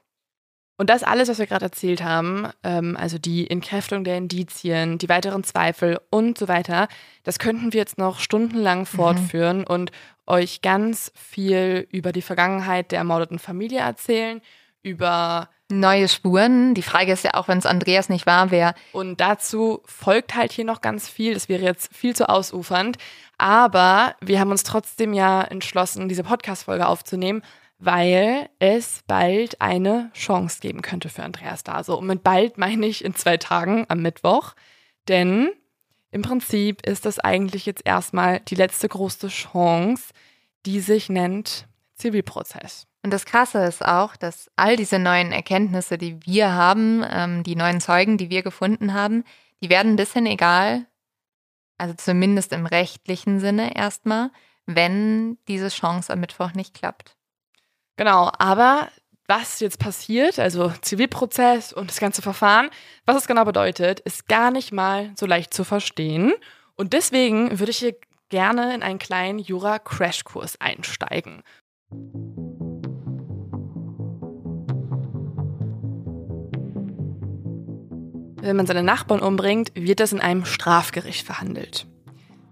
[0.79, 5.09] Und das alles, was wir gerade erzählt haben, ähm, also die Entkräftung der Indizien, die
[5.09, 6.87] weiteren Zweifel und so weiter,
[7.25, 8.85] das könnten wir jetzt noch stundenlang mhm.
[8.85, 9.65] fortführen mhm.
[9.65, 9.91] und
[10.25, 14.39] euch ganz viel über die Vergangenheit der ermordeten Familie erzählen,
[14.81, 16.75] über neue Spuren.
[16.75, 18.73] Die Frage ist ja auch, wenn es Andreas nicht war, wer.
[18.93, 21.33] Und dazu folgt halt hier noch ganz viel.
[21.33, 22.97] Das wäre jetzt viel zu ausufernd.
[23.37, 27.41] Aber wir haben uns trotzdem ja entschlossen, diese Podcast-Folge aufzunehmen,
[27.79, 31.95] weil es bald eine Chance geben könnte für Andreas Dase.
[31.95, 34.53] Und mit bald meine ich in zwei Tagen am Mittwoch.
[35.07, 35.49] Denn
[36.11, 40.13] im Prinzip ist das eigentlich jetzt erstmal die letzte große Chance,
[40.65, 42.85] die sich nennt Zivilprozess.
[43.01, 47.55] Und das Krasse ist auch, dass all diese neuen Erkenntnisse, die wir haben, ähm, die
[47.55, 49.23] neuen Zeugen, die wir gefunden haben,
[49.61, 50.85] die werden ein bisschen egal,
[51.77, 54.31] also zumindest im rechtlichen Sinne erstmal,
[54.65, 57.15] wenn diese Chance am Mittwoch nicht klappt.
[57.99, 58.88] Genau, aber
[59.27, 62.69] was jetzt passiert, also Zivilprozess und das ganze Verfahren,
[63.05, 66.31] was es genau bedeutet, ist gar nicht mal so leicht zu verstehen.
[66.77, 67.95] Und deswegen würde ich hier
[68.29, 71.43] gerne in einen kleinen Jura-Crashkurs einsteigen.
[78.41, 81.85] Wenn man seine Nachbarn umbringt, wird das in einem Strafgericht verhandelt.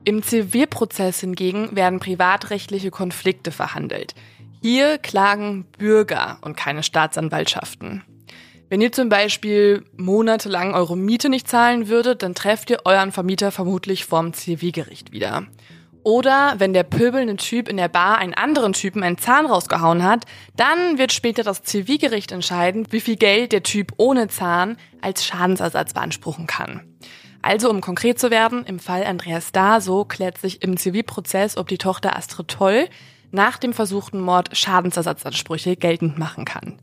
[0.03, 4.13] Im Zivilprozess hingegen werden privatrechtliche Konflikte verhandelt.
[4.61, 8.03] Hier klagen Bürger und keine Staatsanwaltschaften.
[8.69, 13.51] Wenn ihr zum Beispiel monatelang eure Miete nicht zahlen würdet, dann trefft ihr euren Vermieter
[13.51, 15.45] vermutlich vorm Zivilgericht wieder.
[16.03, 20.25] Oder wenn der pöbelnde Typ in der Bar einen anderen Typen einen Zahn rausgehauen hat,
[20.55, 25.93] dann wird später das Zivilgericht entscheiden, wie viel Geld der Typ ohne Zahn als Schadensersatz
[25.93, 26.81] beanspruchen kann.
[27.41, 31.77] Also um konkret zu werden, im Fall Andreas Daso klärt sich im Zivilprozess, ob die
[31.77, 32.89] Tochter Astrid Toll
[33.31, 36.79] nach dem versuchten Mord Schadensersatzansprüche geltend machen kann.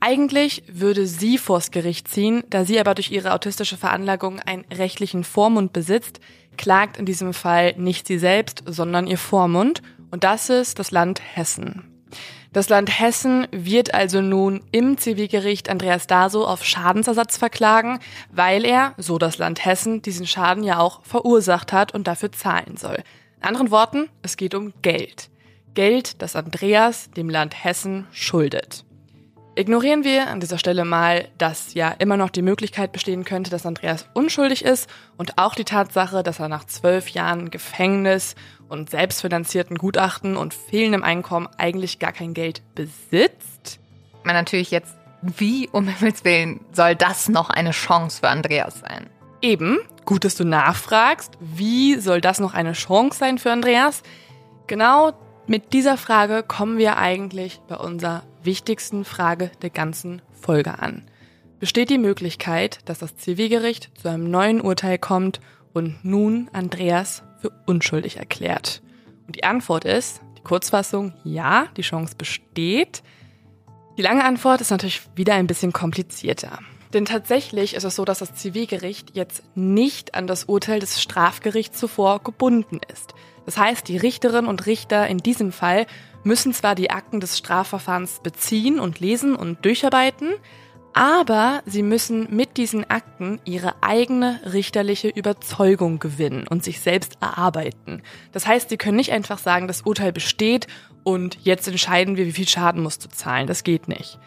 [0.00, 5.24] Eigentlich würde sie vors Gericht ziehen, da sie aber durch ihre autistische Veranlagung einen rechtlichen
[5.24, 6.20] Vormund besitzt,
[6.56, 9.82] klagt in diesem Fall nicht sie selbst, sondern ihr Vormund.
[10.10, 11.84] Und das ist das Land Hessen.
[12.52, 17.98] Das Land Hessen wird also nun im Zivilgericht Andreas Daso auf Schadensersatz verklagen,
[18.30, 22.76] weil er, so das Land Hessen, diesen Schaden ja auch verursacht hat und dafür zahlen
[22.76, 23.02] soll.
[23.38, 25.30] In anderen Worten, es geht um Geld.
[25.74, 28.84] Geld, das Andreas dem Land Hessen schuldet.
[29.56, 33.66] Ignorieren wir an dieser Stelle mal, dass ja immer noch die Möglichkeit bestehen könnte, dass
[33.66, 38.34] Andreas unschuldig ist und auch die Tatsache, dass er nach zwölf Jahren Gefängnis
[38.68, 43.78] und selbstfinanzierten Gutachten und fehlendem Einkommen eigentlich gar kein Geld besitzt.
[44.24, 49.08] Man natürlich jetzt, wie um Himmels Willen soll das noch eine Chance für Andreas sein?
[49.40, 54.02] Eben, gut, dass du nachfragst, wie soll das noch eine Chance sein für Andreas?
[54.66, 55.12] Genau
[55.46, 61.02] mit dieser Frage kommen wir eigentlich bei unserer wichtigsten Frage der ganzen Folge an.
[61.60, 65.40] Besteht die Möglichkeit, dass das Zivilgericht zu einem neuen Urteil kommt
[65.72, 68.82] und nun Andreas für unschuldig erklärt?
[69.26, 73.02] Und die Antwort ist, die Kurzfassung, ja, die Chance besteht.
[73.98, 76.58] Die lange Antwort ist natürlich wieder ein bisschen komplizierter.
[76.94, 81.78] Denn tatsächlich ist es so, dass das Zivilgericht jetzt nicht an das Urteil des Strafgerichts
[81.78, 83.14] zuvor gebunden ist.
[83.46, 85.86] Das heißt, die Richterinnen und Richter in diesem Fall
[86.22, 90.32] müssen zwar die Akten des Strafverfahrens beziehen und lesen und durcharbeiten,
[90.94, 98.02] aber sie müssen mit diesen Akten ihre eigene richterliche Überzeugung gewinnen und sich selbst erarbeiten.
[98.32, 100.68] Das heißt, sie können nicht einfach sagen, das Urteil besteht
[101.02, 103.48] und jetzt entscheiden wir, wie viel Schaden musst du zahlen.
[103.48, 104.18] Das geht nicht.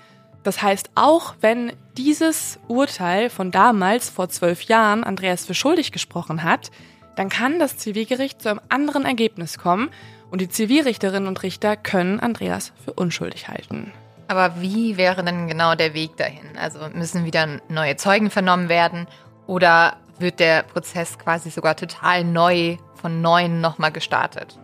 [0.43, 6.43] Das heißt, auch wenn dieses Urteil von damals vor zwölf Jahren Andreas für schuldig gesprochen
[6.43, 6.69] hat,
[7.17, 9.89] dann kann das Zivilgericht zu einem anderen Ergebnis kommen
[10.30, 13.91] und die Zivilrichterinnen und Richter können Andreas für unschuldig halten.
[14.27, 16.58] Aber wie wäre denn genau der Weg dahin?
[16.62, 19.08] Also müssen wieder neue Zeugen vernommen werden
[19.47, 24.60] oder wird der Prozess quasi sogar total neu von neuem nochmal gestartet?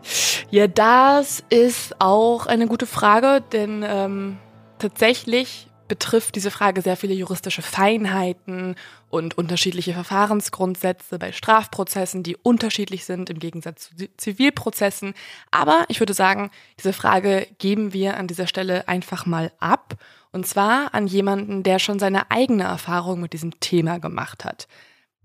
[0.52, 4.38] Ja, das ist auch eine gute Frage, denn ähm,
[4.80, 8.74] tatsächlich betrifft diese Frage sehr viele juristische Feinheiten
[9.12, 15.14] und unterschiedliche Verfahrensgrundsätze bei Strafprozessen, die unterschiedlich sind im Gegensatz zu Zivilprozessen.
[15.52, 19.94] Aber ich würde sagen, diese Frage geben wir an dieser Stelle einfach mal ab.
[20.32, 24.68] Und zwar an jemanden, der schon seine eigene Erfahrung mit diesem Thema gemacht hat.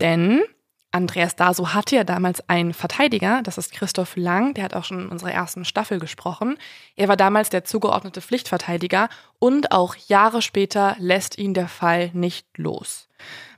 [0.02, 0.42] Denn
[0.90, 5.02] Andreas Daso hatte ja damals einen Verteidiger, das ist Christoph Lang, der hat auch schon
[5.02, 6.56] in unserer ersten Staffel gesprochen.
[6.96, 12.46] Er war damals der zugeordnete Pflichtverteidiger und auch Jahre später lässt ihn der Fall nicht
[12.56, 13.08] los.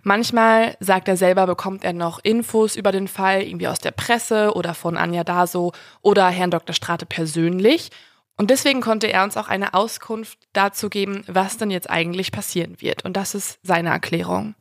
[0.03, 4.55] Manchmal, sagt er selber, bekommt er noch Infos über den Fall, irgendwie aus der Presse
[4.55, 6.75] oder von Anja Daso oder Herrn Dr.
[6.75, 7.91] Strate persönlich.
[8.37, 12.81] Und deswegen konnte er uns auch eine Auskunft dazu geben, was denn jetzt eigentlich passieren
[12.81, 13.05] wird.
[13.05, 14.55] Und das ist seine Erklärung.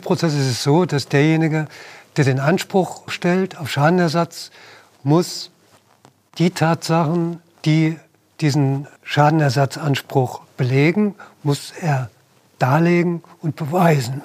[0.00, 1.66] Im Prozess ist es so, dass derjenige,
[2.16, 4.52] der den Anspruch stellt auf Schadenersatz,
[5.02, 5.50] muss
[6.38, 7.98] die Tatsachen, die
[8.40, 12.10] diesen Schadenersatzanspruch belegen, muss er
[12.60, 14.22] darlegen und beweisen.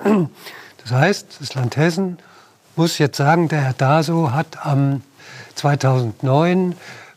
[0.83, 2.19] Das heißt, das Land Hessen
[2.75, 5.01] muss jetzt sagen, der Herr Daso hat am
[5.55, 6.75] 2009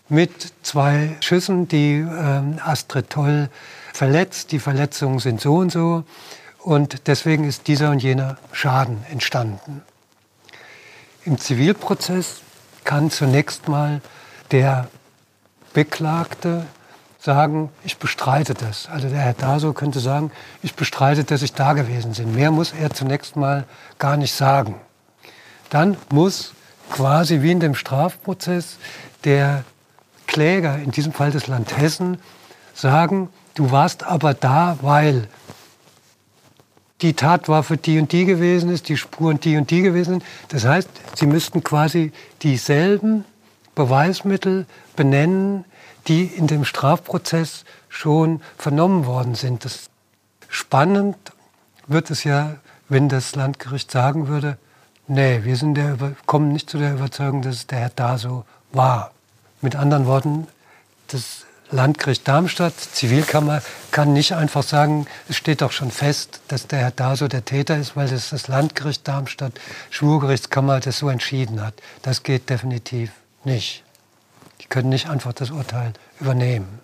[0.09, 3.51] mit zwei Schüssen die äh, Astrid Toll
[3.92, 4.51] verletzt.
[4.53, 6.05] Die Verletzungen sind so und so.
[6.67, 9.83] Und deswegen ist dieser und jener Schaden entstanden.
[11.25, 12.41] Im Zivilprozess
[12.83, 14.01] kann zunächst mal
[14.51, 14.89] der
[15.75, 16.67] Beklagte
[17.21, 18.89] sagen, ich bestreite das.
[18.89, 22.35] Also der Herr Daso könnte sagen, ich bestreite, dass ich da gewesen bin.
[22.35, 23.63] Mehr muss er zunächst mal
[24.01, 24.75] gar nicht sagen.
[25.71, 26.53] Dann muss
[26.91, 28.79] quasi wie in dem Strafprozess
[29.23, 29.63] der
[30.27, 32.19] Kläger, in diesem Fall das Land Hessen,
[32.75, 35.29] sagen, du warst aber da, weil
[37.03, 40.25] die Tatwaffe die und die gewesen ist, die Spuren die und die gewesen sind.
[40.49, 42.12] Das heißt, sie müssten quasi
[42.43, 43.25] dieselben
[43.75, 44.66] Beweismittel
[44.97, 45.64] benennen,
[46.09, 49.64] die in dem Strafprozess schon vernommen worden sind.
[49.64, 49.91] Das
[50.49, 51.16] spannend
[51.87, 52.57] wird es ja,
[52.89, 54.57] wenn das Landgericht sagen würde,
[55.09, 55.97] nee, wir sind der,
[56.27, 59.12] kommen nicht zu der Überzeugung, dass der Herr da so war.
[59.61, 60.47] Mit anderen Worten,
[61.09, 66.79] das Landgericht Darmstadt, Zivilkammer, kann nicht einfach sagen, es steht doch schon fest, dass der
[66.79, 69.53] Herr Daso der Täter ist, weil das das Landgericht Darmstadt,
[69.91, 71.75] Schwurgerichtskammer das so entschieden hat.
[72.03, 73.11] Das geht definitiv
[73.45, 73.83] nicht.
[74.61, 76.81] Die können nicht einfach das Urteil übernehmen.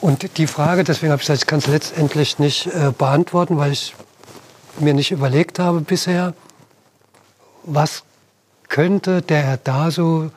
[0.00, 3.72] Und die Frage, deswegen habe ich gesagt, ich kann es letztendlich nicht äh, beantworten, weil
[3.72, 3.94] ich
[4.78, 6.32] mir nicht überlegt habe bisher,
[7.64, 8.04] was
[8.68, 10.30] könnte der Herr da so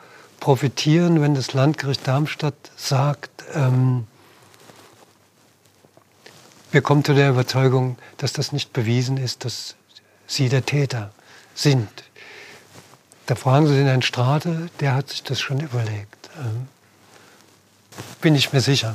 [0.44, 4.06] profitieren, wenn das Landgericht Darmstadt sagt, ähm,
[6.70, 9.74] wir kommen zu der Überzeugung, dass das nicht bewiesen ist, dass
[10.26, 11.12] Sie der Täter
[11.54, 11.88] sind.
[13.24, 16.28] Da fragen Sie den Herrn Strate, der hat sich das schon überlegt.
[16.38, 16.68] Ähm,
[18.20, 18.94] bin ich mir sicher.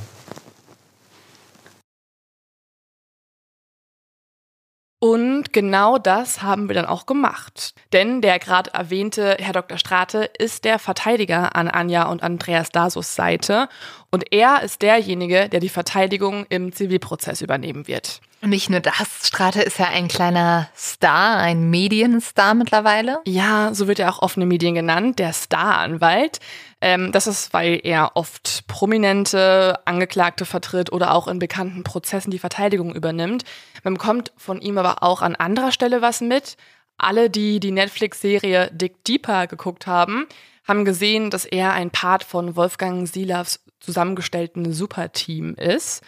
[5.49, 7.73] Und genau das haben wir dann auch gemacht.
[7.91, 9.79] Denn der gerade erwähnte Herr Dr.
[9.79, 13.67] Strate ist der Verteidiger an Anja und Andreas Dasos Seite.
[14.11, 18.21] Und er ist derjenige, der die Verteidigung im Zivilprozess übernehmen wird.
[18.41, 23.19] Nicht nur das, Strate ist ja ein kleiner Star, ein Medienstar mittlerweile.
[23.25, 26.39] Ja, so wird er auch offene Medien genannt, der Staranwalt.
[26.79, 32.39] Ähm, das ist, weil er oft prominente Angeklagte vertritt oder auch in bekannten Prozessen die
[32.39, 33.43] Verteidigung übernimmt.
[33.83, 36.57] Man bekommt von ihm aber auch an anderer Stelle was mit.
[36.97, 40.27] Alle, die die Netflix-Serie Dick Deeper geguckt haben,
[40.67, 46.03] haben gesehen, dass er ein Part von Wolfgang Silavs zusammengestellten Superteam ist.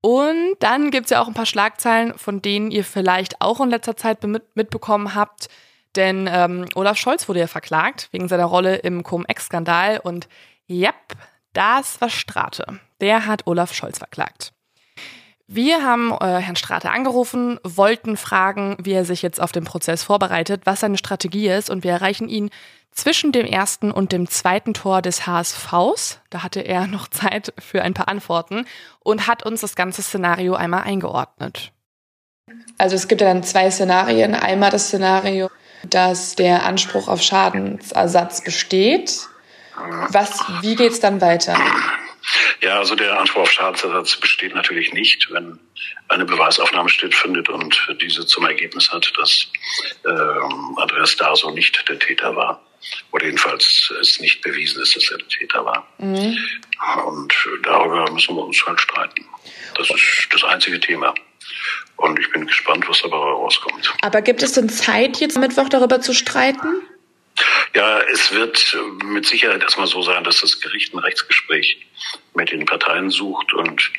[0.00, 3.70] Und dann gibt es ja auch ein paar Schlagzeilen, von denen ihr vielleicht auch in
[3.70, 5.48] letzter Zeit mitbekommen habt.
[5.96, 9.98] Denn ähm, Olaf Scholz wurde ja verklagt wegen seiner Rolle im Cum-Ex-Skandal.
[9.98, 10.28] Und
[10.68, 10.94] yep,
[11.52, 12.78] das war Strate.
[13.00, 14.52] Der hat Olaf Scholz verklagt.
[15.52, 20.04] Wir haben äh, Herrn Strate angerufen, wollten fragen, wie er sich jetzt auf den Prozess
[20.04, 22.50] vorbereitet, was seine Strategie ist und wir erreichen ihn
[22.92, 26.20] zwischen dem ersten und dem zweiten Tor des HSVs.
[26.30, 28.64] Da hatte er noch Zeit für ein paar Antworten
[29.00, 31.72] und hat uns das ganze Szenario einmal eingeordnet.
[32.78, 34.36] Also es gibt ja dann zwei Szenarien.
[34.36, 35.50] Einmal das Szenario,
[35.82, 39.26] dass der Anspruch auf Schadensersatz besteht.
[40.10, 41.56] Was, wie geht's dann weiter?
[42.60, 45.58] Ja, also der Anspruch auf Schadensersatz besteht natürlich nicht, wenn
[46.08, 49.46] eine Beweisaufnahme stattfindet und diese zum Ergebnis hat, dass
[50.06, 52.62] ähm, Andreas Daso nicht der Täter war.
[53.12, 55.86] Oder jedenfalls es nicht bewiesen ist, dass er der Täter war.
[55.98, 56.36] Mhm.
[57.06, 59.26] Und darüber müssen wir uns halt streiten.
[59.76, 61.14] Das ist das einzige Thema.
[61.96, 63.92] Und ich bin gespannt, was dabei rauskommt.
[64.00, 66.82] Aber gibt es denn Zeit, jetzt Mittwoch darüber zu streiten?
[67.74, 71.78] Ja, es wird mit Sicherheit erstmal so sein, dass das Gericht ein Rechtsgespräch
[72.34, 73.90] mit den Parteien sucht und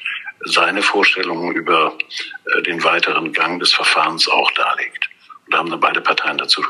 [0.46, 1.98] seine Vorstellungen über
[2.46, 5.10] äh, den weiteren Gang des Verfahrens auch darlegt.
[5.46, 6.64] Und da haben dann beide Parteien dazu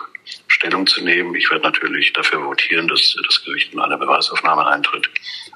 [0.48, 1.34] Stellung zu nehmen.
[1.36, 5.10] Ich werde natürlich dafür votieren, dass das Gericht in eine Beweisaufnahme eintritt.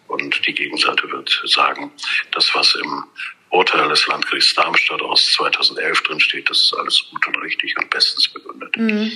[0.07, 1.91] Und die Gegenseite wird sagen,
[2.31, 3.03] das, was im
[3.49, 7.89] Urteil des Landgerichts Darmstadt aus 2011 drin steht, das ist alles gut und richtig und
[7.89, 8.75] bestens begründet.
[8.77, 9.11] Mhm.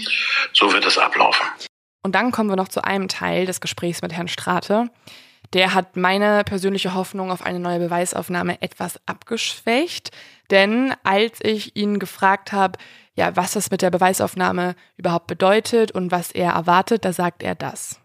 [0.54, 1.45] So wird es ablaufen.
[2.02, 4.89] Und dann kommen wir noch zu einem Teil des Gesprächs mit Herrn Strate.
[5.54, 10.12] Der hat meine persönliche Hoffnung auf eine neue Beweisaufnahme etwas abgeschwächt.
[10.52, 12.78] Denn als ich ihn gefragt habe,
[13.16, 17.56] ja, was das mit der Beweisaufnahme überhaupt bedeutet und was er erwartet, da sagt er
[17.56, 18.00] das.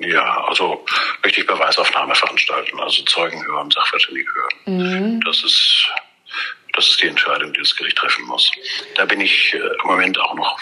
[0.00, 0.84] Ja, also
[1.24, 4.76] richtig Beweisaufnahme veranstalten, also Zeugen hören, Sachverständige hören.
[5.16, 5.20] Mhm.
[5.20, 5.88] Das ist
[6.74, 8.50] das ist die Entscheidung, die das Gericht treffen muss.
[8.96, 10.58] Da bin ich äh, im Moment auch noch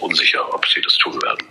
[0.00, 1.46] unsicher, ob sie das tun werden.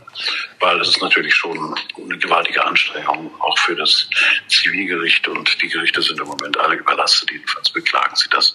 [0.59, 4.07] Weil es ist natürlich schon eine gewaltige Anstrengung, auch für das
[4.47, 5.28] Zivilgericht.
[5.28, 7.32] Und die Gerichte sind im Moment alle überlastet.
[7.32, 8.53] Jedenfalls beklagen sie das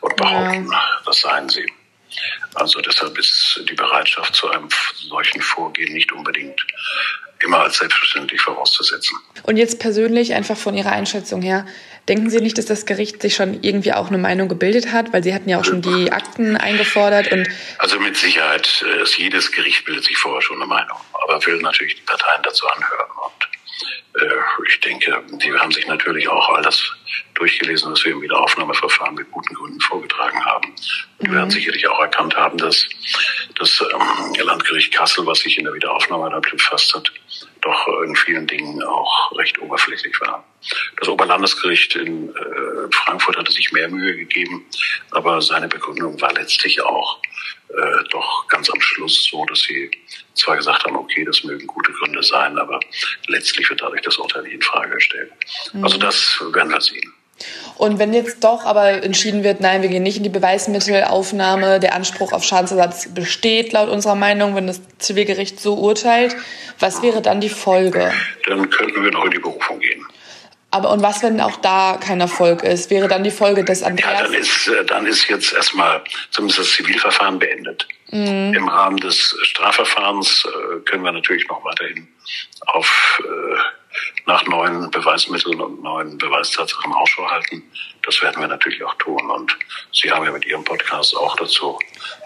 [0.00, 1.00] und behaupten, ja.
[1.06, 1.66] das seien sie.
[2.54, 4.68] Also deshalb ist die Bereitschaft zu einem
[5.08, 6.64] solchen Vorgehen nicht unbedingt
[7.44, 9.18] immer als selbstverständlich vorauszusetzen.
[9.42, 11.66] Und jetzt persönlich einfach von Ihrer Einschätzung her,
[12.08, 15.12] denken Sie nicht, dass das Gericht sich schon irgendwie auch eine Meinung gebildet hat?
[15.12, 17.48] Weil Sie hatten ja auch schon die Akten eingefordert und.
[17.78, 21.96] Also mit Sicherheit, äh, jedes Gericht bildet sich vorher schon eine Meinung, aber will natürlich
[21.96, 23.10] die Parteien dazu anhören.
[23.24, 24.34] Und äh,
[24.68, 26.82] ich denke, die haben sich natürlich auch all das
[27.34, 30.74] durchgelesen, was wir im Wiederaufnahmeverfahren mit guten Gründen vorgetragen haben.
[31.18, 31.34] Und mhm.
[31.34, 32.86] werden sicherlich auch erkannt haben, dass
[33.58, 37.10] das ähm, Landgericht Kassel, was sich in der Wiederaufnahme damit befasst hat,
[37.60, 40.44] doch in vielen Dingen auch recht oberflächlich war.
[40.98, 44.64] Das Oberlandesgericht in äh, Frankfurt hatte sich mehr Mühe gegeben,
[45.10, 47.20] aber seine Begründung war letztlich auch
[47.68, 49.90] äh, doch ganz am Schluss so, dass sie
[50.34, 52.80] zwar gesagt haben, okay, das mögen gute Gründe sein, aber
[53.26, 55.32] letztlich wird dadurch das Urteil nicht in Frage gestellt.
[55.72, 55.84] Mhm.
[55.84, 57.12] Also das werden wir sehen.
[57.76, 61.94] Und wenn jetzt doch aber entschieden wird, nein, wir gehen nicht in die Beweismittelaufnahme, der
[61.94, 66.36] Anspruch auf Schadensersatz besteht laut unserer Meinung, wenn das Zivilgericht so urteilt,
[66.78, 68.12] was wäre dann die Folge?
[68.46, 70.06] Dann könnten wir noch in die Berufung gehen.
[70.74, 72.90] Aber und was, wenn auch da kein Erfolg ist?
[72.90, 74.10] Wäre dann die Folge des Andreas?
[74.10, 76.02] Ja, dann ist, äh, dann ist jetzt erstmal
[76.32, 77.86] zumindest das Zivilverfahren beendet.
[78.10, 78.52] Mhm.
[78.52, 82.08] Im Rahmen des Strafverfahrens äh, können wir natürlich noch weiterhin
[82.66, 83.56] auf äh,
[84.26, 87.62] nach neuen Beweismitteln und neuen Beweistatsachen Ausschau halten.
[88.02, 89.30] Das werden wir natürlich auch tun.
[89.30, 89.56] Und
[89.92, 91.78] Sie haben ja mit Ihrem Podcast auch dazu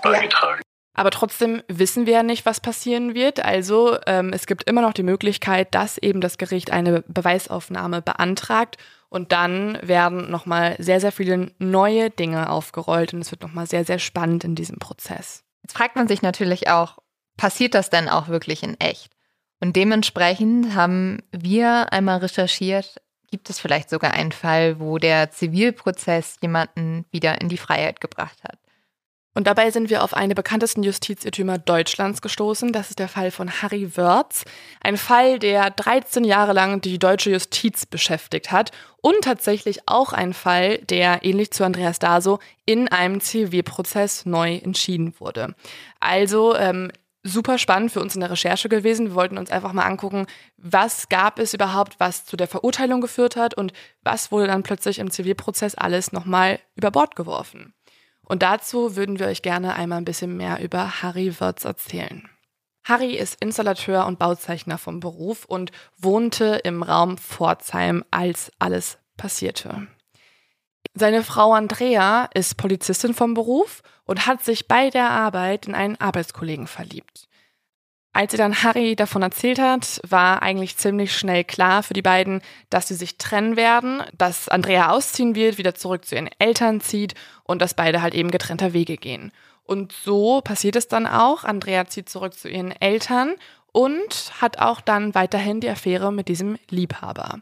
[0.03, 0.63] beigetragen.
[0.63, 0.68] Ja.
[0.99, 3.45] Aber trotzdem wissen wir ja nicht, was passieren wird.
[3.45, 8.79] Also ähm, es gibt immer noch die Möglichkeit, dass eben das Gericht eine Beweisaufnahme beantragt
[9.09, 13.85] und dann werden nochmal sehr, sehr viele neue Dinge aufgerollt und es wird nochmal sehr,
[13.85, 15.45] sehr spannend in diesem Prozess.
[15.63, 16.99] Jetzt fragt man sich natürlich auch,
[17.37, 19.13] passiert das denn auch wirklich in echt?
[19.61, 26.39] Und dementsprechend haben wir einmal recherchiert, gibt es vielleicht sogar einen Fall, wo der Zivilprozess
[26.43, 28.59] jemanden wieder in die Freiheit gebracht hat.
[29.39, 32.73] Und dabei sind wir auf einen der bekanntesten Justizirrtümer Deutschlands gestoßen.
[32.73, 34.43] Das ist der Fall von Harry Wörz.
[34.81, 38.73] Ein Fall, der 13 Jahre lang die deutsche Justiz beschäftigt hat.
[39.01, 45.15] Und tatsächlich auch ein Fall, der ähnlich zu Andreas Daso in einem Zivilprozess neu entschieden
[45.21, 45.55] wurde.
[46.01, 46.91] Also ähm,
[47.23, 49.11] super spannend für uns in der Recherche gewesen.
[49.11, 50.27] Wir wollten uns einfach mal angucken,
[50.57, 53.73] was gab es überhaupt, was zu der Verurteilung geführt hat und
[54.03, 57.73] was wurde dann plötzlich im Zivilprozess alles nochmal über Bord geworfen.
[58.29, 62.29] Und dazu würden wir euch gerne einmal ein bisschen mehr über Harry Wirtz erzählen.
[62.85, 69.89] Harry ist Installateur und Bauzeichner vom Beruf und wohnte im Raum Pforzheim, als alles passierte.
[70.95, 76.01] Seine Frau Andrea ist Polizistin vom Beruf und hat sich bei der Arbeit in einen
[76.01, 77.28] Arbeitskollegen verliebt.
[78.19, 82.43] Als sie dann Harry davon erzählt hat, war eigentlich ziemlich schnell klar für die beiden,
[82.69, 87.15] dass sie sich trennen werden, dass Andrea ausziehen wird, wieder zurück zu ihren Eltern zieht
[87.45, 89.31] und dass beide halt eben getrennter Wege gehen.
[89.63, 91.45] Und so passiert es dann auch.
[91.45, 93.37] Andrea zieht zurück zu ihren Eltern
[93.71, 97.39] und hat auch dann weiterhin die Affäre mit diesem Liebhaber.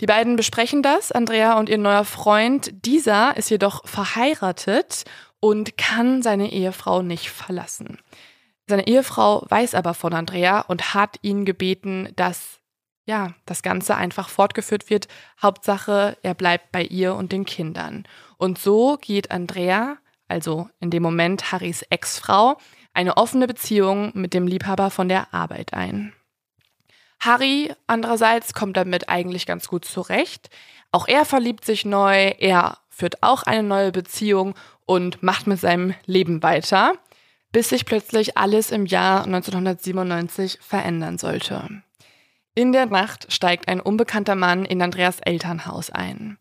[0.00, 2.72] Die beiden besprechen das, Andrea und ihr neuer Freund.
[2.86, 5.04] Dieser ist jedoch verheiratet
[5.40, 7.98] und kann seine Ehefrau nicht verlassen.
[8.68, 12.60] Seine Ehefrau weiß aber von Andrea und hat ihn gebeten, dass
[13.06, 15.06] ja, das Ganze einfach fortgeführt wird.
[15.40, 18.04] Hauptsache, er bleibt bei ihr und den Kindern.
[18.36, 22.58] Und so geht Andrea, also in dem Moment Harrys Ex-Frau,
[22.92, 26.12] eine offene Beziehung mit dem Liebhaber von der Arbeit ein.
[27.20, 30.50] Harry andererseits kommt damit eigentlich ganz gut zurecht.
[30.90, 34.54] Auch er verliebt sich neu, er führt auch eine neue Beziehung
[34.84, 36.94] und macht mit seinem Leben weiter
[37.56, 41.82] bis sich plötzlich alles im Jahr 1997 verändern sollte.
[42.54, 46.36] In der Nacht steigt ein unbekannter Mann in Andreas Elternhaus ein.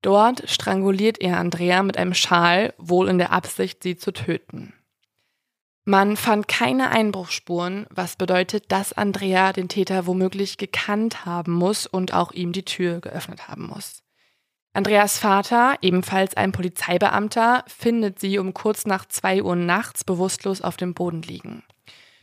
[0.00, 4.74] Dort stranguliert er Andrea mit einem Schal, wohl in der Absicht, sie zu töten.
[5.84, 12.14] Man fand keine Einbruchsspuren, was bedeutet, dass Andrea den Täter womöglich gekannt haben muss und
[12.14, 14.04] auch ihm die Tür geöffnet haben muss.
[14.78, 20.76] Andreas Vater, ebenfalls ein Polizeibeamter, findet sie um kurz nach zwei Uhr nachts bewusstlos auf
[20.76, 21.64] dem Boden liegen.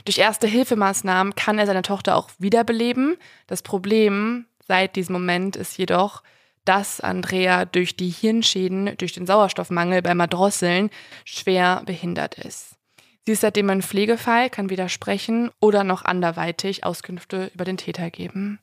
[0.05, 3.17] Durch erste Hilfemaßnahmen kann er seine Tochter auch wiederbeleben.
[3.47, 6.23] Das Problem seit diesem Moment ist jedoch,
[6.63, 10.91] dass Andrea durch die Hirnschäden, durch den Sauerstoffmangel beim Erdrosseln
[11.25, 12.77] schwer behindert ist.
[13.25, 18.59] Sie ist seitdem ein Pflegefall, kann widersprechen oder noch anderweitig Auskünfte über den Täter geben.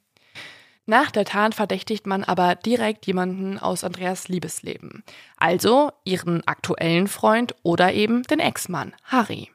[0.84, 5.04] Nach der Tat verdächtigt man aber direkt jemanden aus Andreas Liebesleben.
[5.36, 9.50] Also ihren aktuellen Freund oder eben den Ex-Mann, Harry.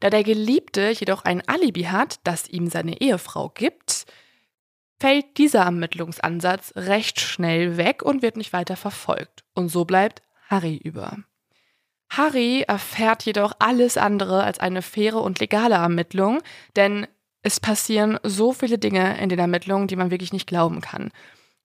[0.00, 4.06] Da der Geliebte jedoch ein Alibi hat, das ihm seine Ehefrau gibt,
[5.00, 9.44] fällt dieser Ermittlungsansatz recht schnell weg und wird nicht weiter verfolgt.
[9.54, 11.18] Und so bleibt Harry über.
[12.08, 16.40] Harry erfährt jedoch alles andere als eine faire und legale Ermittlung,
[16.76, 17.08] denn
[17.42, 21.10] es passieren so viele Dinge in den Ermittlungen, die man wirklich nicht glauben kann.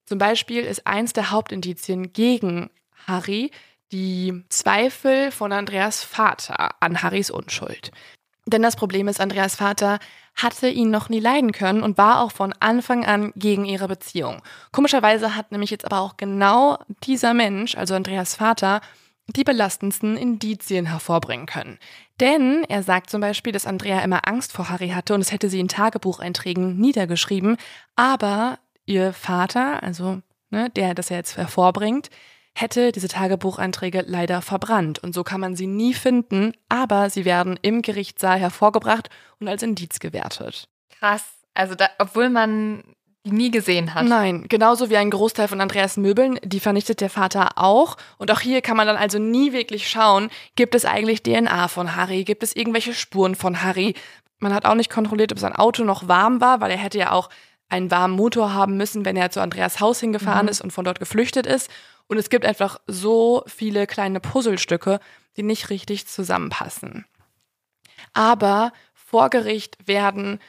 [0.05, 2.69] Zum Beispiel ist eins der Hauptindizien gegen
[3.05, 3.51] Harry
[3.91, 7.91] die Zweifel von Andreas Vater an Harrys Unschuld.
[8.45, 9.99] Denn das Problem ist, Andreas Vater
[10.36, 14.41] hatte ihn noch nie leiden können und war auch von Anfang an gegen ihre Beziehung.
[14.71, 18.82] Komischerweise hat nämlich jetzt aber auch genau dieser Mensch, also Andreas Vater,
[19.36, 21.78] die belastendsten Indizien hervorbringen können.
[22.19, 25.49] Denn er sagt zum Beispiel, dass Andrea immer Angst vor Harry hatte und es hätte
[25.49, 27.57] sie in Tagebucheinträgen niedergeschrieben,
[27.95, 32.09] aber ihr Vater, also ne, der das er jetzt hervorbringt,
[32.55, 37.59] hätte diese Tagebucheinträge leider verbrannt und so kann man sie nie finden, aber sie werden
[37.61, 39.09] im Gerichtssaal hervorgebracht
[39.39, 40.67] und als Indiz gewertet.
[40.97, 41.23] Krass.
[41.53, 42.84] Also da, obwohl man
[43.32, 44.05] nie gesehen hat.
[44.05, 47.97] Nein, genauso wie ein Großteil von Andreas Möbeln, die vernichtet der Vater auch.
[48.17, 51.95] Und auch hier kann man dann also nie wirklich schauen, gibt es eigentlich DNA von
[51.95, 53.95] Harry, gibt es irgendwelche Spuren von Harry.
[54.39, 57.11] Man hat auch nicht kontrolliert, ob sein Auto noch warm war, weil er hätte ja
[57.11, 57.30] auch
[57.69, 60.51] einen warmen Motor haben müssen, wenn er zu Andreas Haus hingefahren mhm.
[60.51, 61.69] ist und von dort geflüchtet ist.
[62.07, 64.99] Und es gibt einfach so viele kleine Puzzlestücke,
[65.36, 67.05] die nicht richtig zusammenpassen.
[68.13, 70.39] Aber vor Gericht werden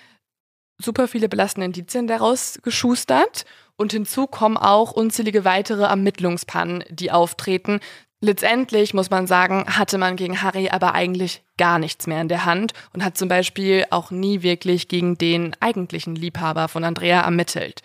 [0.78, 3.44] super viele belastende Indizien daraus geschustert
[3.76, 7.80] und hinzu kommen auch unzählige weitere Ermittlungspannen, die auftreten.
[8.20, 12.44] Letztendlich muss man sagen, hatte man gegen Harry aber eigentlich gar nichts mehr in der
[12.44, 17.82] Hand und hat zum Beispiel auch nie wirklich gegen den eigentlichen Liebhaber von Andrea ermittelt.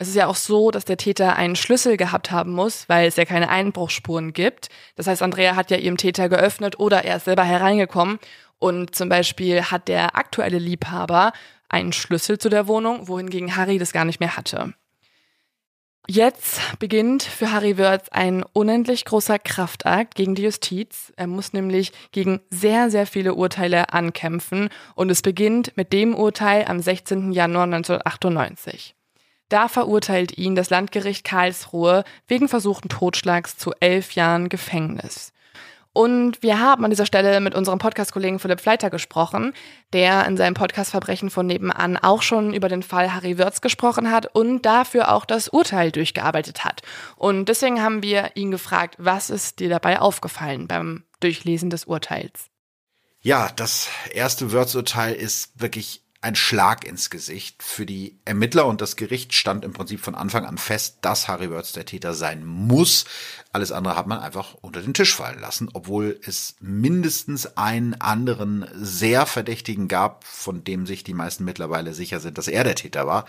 [0.00, 3.16] Es ist ja auch so, dass der Täter einen Schlüssel gehabt haben muss, weil es
[3.16, 4.68] ja keine Einbruchsspuren gibt.
[4.94, 8.20] Das heißt, Andrea hat ja ihrem Täter geöffnet oder er ist selber hereingekommen.
[8.60, 11.32] Und zum Beispiel hat der aktuelle Liebhaber
[11.68, 14.74] einen Schlüssel zu der Wohnung, wohingegen Harry das gar nicht mehr hatte.
[16.10, 21.12] Jetzt beginnt für Harry Wörth ein unendlich großer Kraftakt gegen die Justiz.
[21.16, 26.64] Er muss nämlich gegen sehr, sehr viele Urteile ankämpfen und es beginnt mit dem Urteil
[26.64, 27.32] am 16.
[27.32, 28.94] Januar 1998.
[29.50, 35.34] Da verurteilt ihn das Landgericht Karlsruhe wegen versuchten Totschlags zu elf Jahren Gefängnis.
[35.98, 39.52] Und wir haben an dieser Stelle mit unserem Podcast-Kollegen Philipp Fleiter gesprochen,
[39.92, 44.12] der in seinem Podcast Verbrechen von nebenan auch schon über den Fall Harry Wörz gesprochen
[44.12, 46.82] hat und dafür auch das Urteil durchgearbeitet hat.
[47.16, 52.46] Und deswegen haben wir ihn gefragt, was ist dir dabei aufgefallen beim Durchlesen des Urteils?
[53.20, 57.62] Ja, das erste Wörz-Urteil ist wirklich ein Schlag ins Gesicht.
[57.62, 61.50] Für die Ermittler und das Gericht stand im Prinzip von Anfang an fest, dass Harry
[61.50, 63.04] Wörth der Täter sein muss.
[63.52, 68.66] Alles andere hat man einfach unter den Tisch fallen lassen, obwohl es mindestens einen anderen
[68.74, 73.06] sehr Verdächtigen gab, von dem sich die meisten mittlerweile sicher sind, dass er der Täter
[73.06, 73.26] war.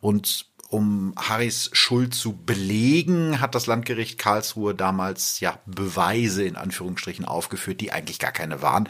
[0.00, 7.24] Und um Harrys Schuld zu belegen, hat das Landgericht Karlsruhe damals ja Beweise in Anführungsstrichen
[7.24, 8.88] aufgeführt, die eigentlich gar keine waren.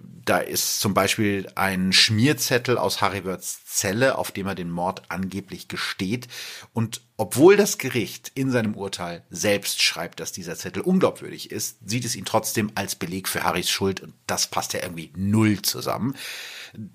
[0.00, 5.02] Da ist zum Beispiel ein Schmierzettel aus Harry Wörths Zelle, auf dem er den Mord
[5.10, 6.26] angeblich gesteht.
[6.72, 12.04] Und obwohl das Gericht in seinem Urteil selbst schreibt, dass dieser Zettel unglaubwürdig ist, sieht
[12.04, 16.14] es ihn trotzdem als Beleg für Harrys Schuld und das passt ja irgendwie null zusammen.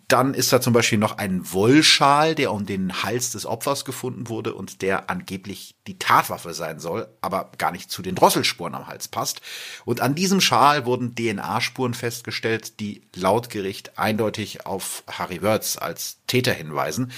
[0.07, 4.29] Dann ist da zum Beispiel noch ein Wollschal, der um den Hals des Opfers gefunden
[4.29, 8.87] wurde und der angeblich die Tatwaffe sein soll, aber gar nicht zu den Drosselspuren am
[8.87, 9.41] Hals passt.
[9.83, 16.19] Und an diesem Schal wurden DNA-Spuren festgestellt, die laut Gericht eindeutig auf Harry Wörz als
[16.27, 17.11] Täter hinweisen.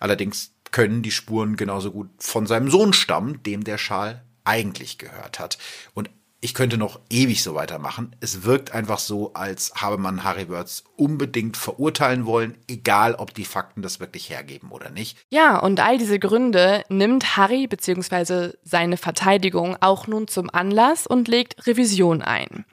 [0.00, 5.38] Allerdings können die Spuren genauso gut von seinem Sohn stammen, dem der Schal eigentlich gehört
[5.38, 5.58] hat.
[5.94, 6.10] Und
[6.44, 8.16] ich könnte noch ewig so weitermachen.
[8.18, 13.44] Es wirkt einfach so, als habe man Harry Wörths unbedingt verurteilen wollen, egal ob die
[13.44, 15.18] Fakten das wirklich hergeben oder nicht.
[15.30, 18.54] Ja, und all diese Gründe nimmt Harry bzw.
[18.64, 22.64] seine Verteidigung auch nun zum Anlass und legt Revision ein.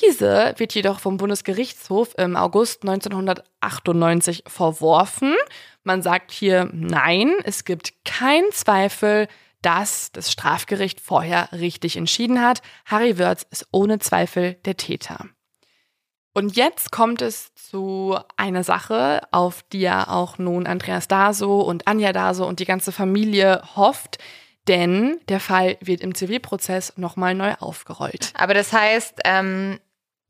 [0.00, 5.34] Diese wird jedoch vom Bundesgerichtshof im August 1998 verworfen.
[5.84, 9.28] Man sagt hier, nein, es gibt keinen Zweifel,
[9.60, 12.62] dass das Strafgericht vorher richtig entschieden hat.
[12.86, 15.26] Harry Wörz ist ohne Zweifel der Täter.
[16.32, 21.86] Und jetzt kommt es zu einer Sache, auf die ja auch nun Andreas Daso und
[21.86, 24.16] Anja Daso und die ganze Familie hofft,
[24.68, 28.32] denn der Fall wird im Zivilprozess nochmal neu aufgerollt.
[28.34, 29.80] Aber das heißt, ähm,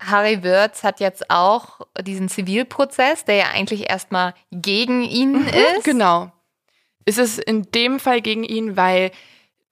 [0.00, 5.84] Harry Wirz hat jetzt auch diesen Zivilprozess, der ja eigentlich erstmal gegen ihn mhm, ist.
[5.84, 6.32] Genau
[7.04, 9.10] ist es in dem Fall gegen ihn, weil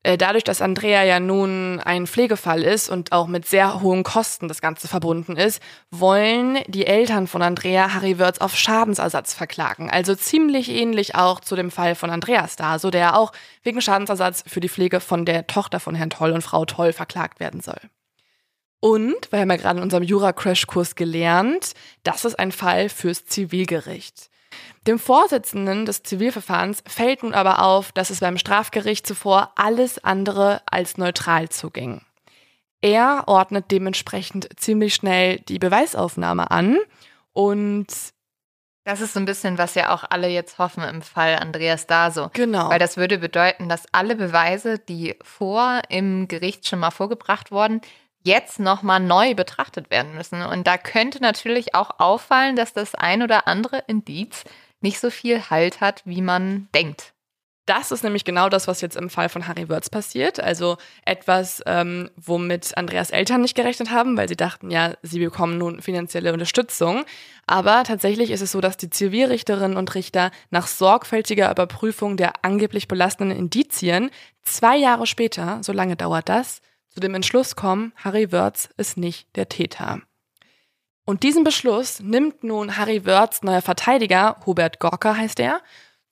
[0.03, 4.63] dadurch, dass Andrea ja nun ein Pflegefall ist und auch mit sehr hohen Kosten das
[4.63, 9.91] Ganze verbunden ist, wollen die Eltern von Andrea Harry Wörz auf Schadensersatz verklagen.
[9.91, 13.33] Also ziemlich ähnlich auch zu dem Fall von Andreas da, so der auch
[13.63, 17.39] wegen Schadensersatz für die Pflege von der Tochter von Herrn Toll und Frau Toll verklagt
[17.39, 17.81] werden soll.
[18.81, 24.30] Und, wir haben ja gerade in unserem Jura-Crash-Kurs gelernt, das ist ein Fall fürs Zivilgericht.
[24.87, 30.63] Dem Vorsitzenden des Zivilverfahrens fällt nun aber auf, dass es beim Strafgericht zuvor alles andere
[30.67, 32.03] als neutral zuging.
[32.81, 36.79] Er ordnet dementsprechend ziemlich schnell die Beweisaufnahme an
[37.33, 37.89] und
[38.85, 42.31] das ist so ein bisschen, was ja auch alle jetzt hoffen im Fall Andreas Daso.
[42.33, 42.71] Genau.
[42.71, 47.83] Weil das würde bedeuten, dass alle Beweise, die vor im Gericht schon mal vorgebracht wurden,
[48.23, 50.43] jetzt nochmal neu betrachtet werden müssen.
[50.43, 54.45] Und da könnte natürlich auch auffallen, dass das ein oder andere Indiz
[54.81, 57.15] nicht so viel Halt hat, wie man denkt.
[57.67, 60.41] Das ist nämlich genau das, was jetzt im Fall von Harry Wörz passiert.
[60.41, 65.57] Also etwas, ähm, womit Andreas Eltern nicht gerechnet haben, weil sie dachten, ja, sie bekommen
[65.57, 67.05] nun finanzielle Unterstützung.
[67.47, 72.89] Aber tatsächlich ist es so, dass die Zivilrichterinnen und Richter nach sorgfältiger Überprüfung der angeblich
[72.89, 74.11] belastenden Indizien
[74.43, 79.35] zwei Jahre später, so lange dauert das, zu dem Entschluss kommen, Harry Wörz ist nicht
[79.37, 80.01] der Täter.
[81.05, 85.61] Und diesen Beschluss nimmt nun Harry Wörths neuer Verteidiger, Hubert Gorka heißt er,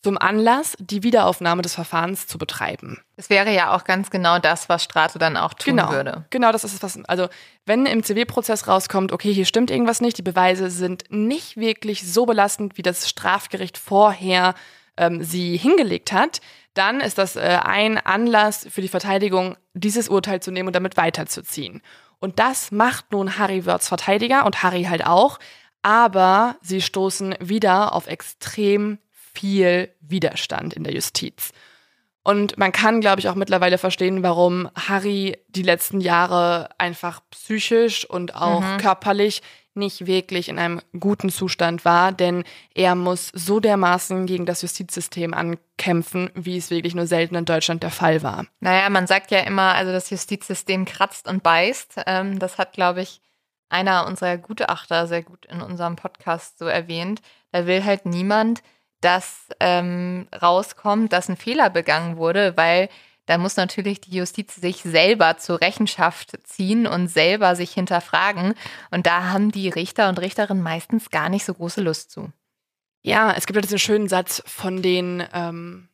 [0.02, 3.00] zum Anlass, die Wiederaufnahme des Verfahrens zu betreiben.
[3.16, 6.24] Es wäre ja auch ganz genau das, was Strato dann auch tun genau, würde.
[6.30, 7.28] Genau, das ist es, was, also
[7.66, 12.26] wenn im CW-Prozess rauskommt, okay, hier stimmt irgendwas nicht, die Beweise sind nicht wirklich so
[12.26, 14.54] belastend, wie das Strafgericht vorher
[14.98, 16.40] ähm, sie hingelegt hat,
[16.74, 20.96] dann ist das äh, ein Anlass für die Verteidigung, dieses Urteil zu nehmen und damit
[20.96, 21.82] weiterzuziehen.
[22.20, 25.38] Und das macht nun Harry Wörths Verteidiger und Harry halt auch,
[25.82, 31.52] aber sie stoßen wieder auf extrem viel Widerstand in der Justiz.
[32.24, 38.04] Und man kann, glaube ich, auch mittlerweile verstehen, warum Harry die letzten Jahre einfach psychisch
[38.04, 38.78] und auch mhm.
[38.78, 39.40] körperlich
[39.78, 45.32] nicht wirklich in einem guten Zustand war, denn er muss so dermaßen gegen das Justizsystem
[45.32, 48.46] ankämpfen, wie es wirklich nur selten in Deutschland der Fall war.
[48.60, 52.02] Naja, man sagt ja immer, also das Justizsystem kratzt und beißt.
[52.06, 53.20] Ähm, das hat, glaube ich,
[53.70, 57.20] einer unserer Gutachter sehr gut in unserem Podcast so erwähnt.
[57.52, 58.62] Da will halt niemand,
[59.00, 62.88] dass ähm, rauskommt, dass ein Fehler begangen wurde, weil
[63.28, 68.54] da muss natürlich die Justiz sich selber zur Rechenschaft ziehen und selber sich hinterfragen.
[68.90, 72.32] Und da haben die Richter und Richterinnen meistens gar nicht so große Lust zu.
[73.02, 75.88] Ja, es gibt ja diesen schönen Satz von den ähm,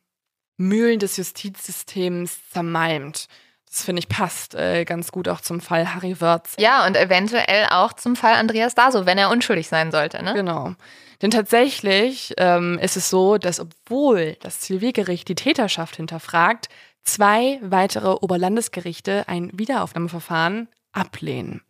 [0.55, 3.27] Mühlen des Justizsystems zermalmt.
[3.67, 6.55] Das finde ich passt äh, ganz gut auch zum Fall Harry Wörz.
[6.57, 10.23] Ja, und eventuell auch zum Fall Andreas Daso, wenn er unschuldig sein sollte.
[10.23, 10.33] Ne?
[10.35, 10.73] Genau.
[11.21, 16.69] Denn tatsächlich ähm, ist es so, dass obwohl das Zivilgericht die Täterschaft hinterfragt,
[17.05, 21.61] zwei weitere Oberlandesgerichte ein Wiederaufnahmeverfahren ablehnen.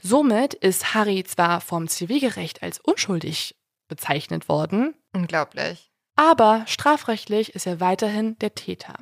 [0.00, 3.56] Somit ist Harry zwar vom Zivilgericht als unschuldig
[3.88, 4.94] bezeichnet worden.
[5.12, 5.90] Unglaublich.
[6.14, 8.94] Aber strafrechtlich ist er weiterhin der Täter.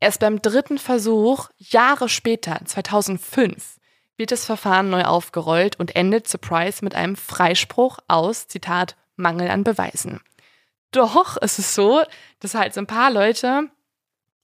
[0.00, 3.78] Erst beim dritten Versuch, Jahre später, 2005,
[4.16, 9.64] wird das Verfahren neu aufgerollt und endet Surprise mit einem Freispruch aus, Zitat, Mangel an
[9.64, 10.20] Beweisen.
[10.90, 12.02] Doch es ist so,
[12.40, 13.68] dass halt so ein paar Leute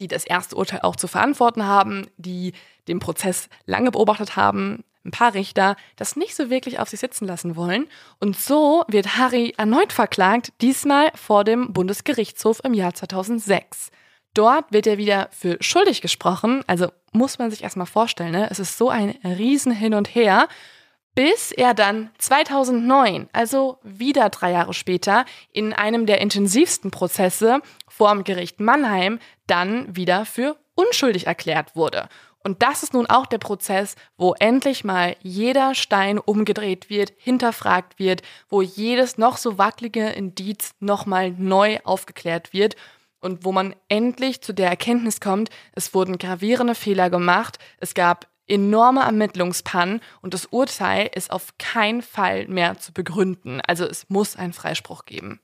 [0.00, 2.52] die das erste Urteil auch zu verantworten haben, die
[2.88, 7.26] den Prozess lange beobachtet haben, ein paar Richter, das nicht so wirklich auf sich sitzen
[7.26, 7.86] lassen wollen.
[8.20, 13.90] Und so wird Harry erneut verklagt, diesmal vor dem Bundesgerichtshof im Jahr 2006.
[14.32, 18.48] Dort wird er wieder für schuldig gesprochen, also muss man sich erstmal vorstellen, ne?
[18.50, 20.48] es ist so ein Riesen hin und her
[21.14, 28.24] bis er dann 2009, also wieder drei Jahre später, in einem der intensivsten Prozesse vorm
[28.24, 32.08] Gericht Mannheim dann wieder für unschuldig erklärt wurde.
[32.46, 37.98] Und das ist nun auch der Prozess, wo endlich mal jeder Stein umgedreht wird, hinterfragt
[37.98, 42.76] wird, wo jedes noch so wackelige Indiz nochmal neu aufgeklärt wird
[43.20, 48.26] und wo man endlich zu der Erkenntnis kommt, es wurden gravierende Fehler gemacht, es gab
[48.46, 53.60] enorme Ermittlungspannen und das Urteil ist auf keinen Fall mehr zu begründen.
[53.66, 55.40] Also es muss einen Freispruch geben.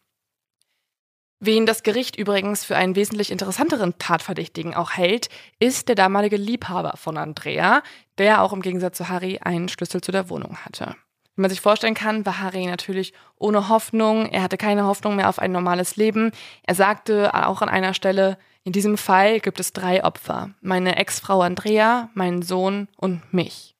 [1.42, 6.98] Wen das Gericht übrigens für einen wesentlich interessanteren Tatverdächtigen auch hält, ist der damalige Liebhaber
[6.98, 7.82] von Andrea,
[8.18, 10.96] der auch im Gegensatz zu Harry einen Schlüssel zu der Wohnung hatte.
[11.36, 14.26] Wie man sich vorstellen kann, war Harry natürlich ohne Hoffnung.
[14.26, 16.32] Er hatte keine Hoffnung mehr auf ein normales Leben.
[16.64, 20.50] Er sagte auch an einer Stelle, in diesem Fall gibt es drei Opfer.
[20.61, 23.74] Meine Ex-Frau Andrea, meinen Sohn und mich.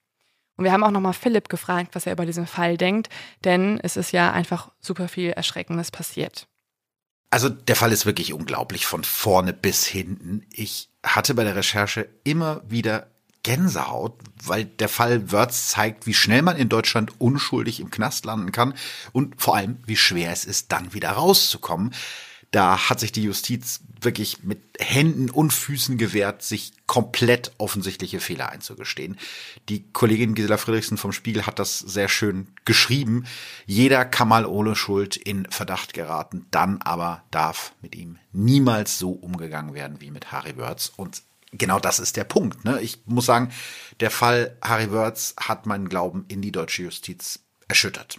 [0.57, 3.09] Und wir haben auch nochmal Philipp gefragt, was er über diesen Fall denkt,
[3.45, 6.47] denn es ist ja einfach super viel Erschreckendes passiert.
[7.31, 10.45] Also der Fall ist wirklich unglaublich von vorne bis hinten.
[10.51, 13.07] Ich hatte bei der Recherche immer wieder
[13.43, 18.53] Gänsehaut, weil der Fall Wörth zeigt, wie schnell man in Deutschland unschuldig im Knast landen
[18.53, 18.75] kann
[19.13, 21.95] und vor allem, wie schwer es ist, dann wieder rauszukommen.
[22.51, 28.51] Da hat sich die Justiz wirklich mit Händen und Füßen gewehrt, sich komplett offensichtliche Fehler
[28.51, 29.19] einzugestehen.
[29.69, 33.27] Die Kollegin Gisela Friedrichsen vom Spiegel hat das sehr schön geschrieben.
[33.67, 39.13] Jeder kann mal ohne Schuld in Verdacht geraten, dann aber darf mit ihm niemals so
[39.13, 40.93] umgegangen werden wie mit Harry Wörz.
[40.97, 41.23] Und
[41.53, 42.65] genau das ist der Punkt.
[42.65, 42.81] Ne?
[42.81, 43.51] Ich muss sagen,
[44.01, 48.19] der Fall Harry Wörz hat meinen Glauben in die deutsche Justiz erschüttert.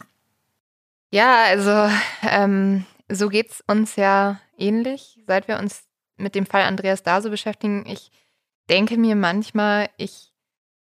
[1.11, 1.91] Ja, also
[2.23, 5.84] ähm, so geht es uns ja ähnlich, seit wir uns
[6.18, 7.86] mit dem Fall Andreas Daso beschäftigen.
[7.88, 8.12] Ich
[8.70, 10.32] denke mir manchmal, ich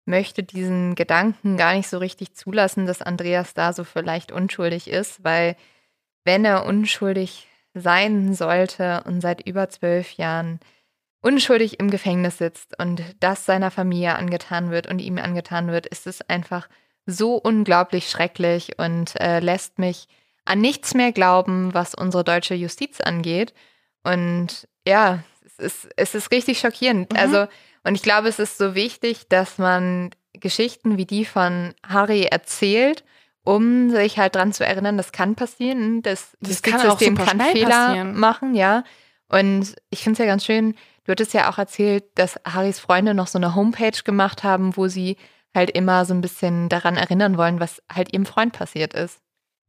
[0.05, 5.57] möchte diesen Gedanken gar nicht so richtig zulassen, dass Andreas Daso vielleicht unschuldig ist, weil
[6.25, 10.61] wenn er unschuldig sein sollte und seit über zwölf Jahren
[11.23, 16.07] unschuldig im Gefängnis sitzt und das seiner Familie angetan wird und ihm angetan wird, ist
[16.07, 16.69] es einfach
[17.07, 20.09] so unglaublich schrecklich und äh, lässt mich
[20.45, 23.55] an nichts mehr glauben, was unsere deutsche Justiz angeht.
[24.03, 27.13] Und ja, es ist, es ist richtig schockierend.
[27.13, 27.19] Mhm.
[27.19, 27.47] Also,
[27.85, 33.05] und ich glaube, es ist so wichtig, dass man Geschichten wie die von Harry erzählt,
[33.45, 36.03] um sich halt dran zu erinnern, das kann passieren.
[36.03, 38.19] Das, das, das kann System kann Fehler passieren.
[38.19, 38.85] machen, ja.
[39.29, 40.75] Und ich finde es ja ganz schön,
[41.05, 44.89] du hattest ja auch erzählt, dass Harrys Freunde noch so eine Homepage gemacht haben, wo
[44.89, 45.17] sie
[45.55, 49.21] halt immer so ein bisschen daran erinnern wollen, was halt ihrem Freund passiert ist.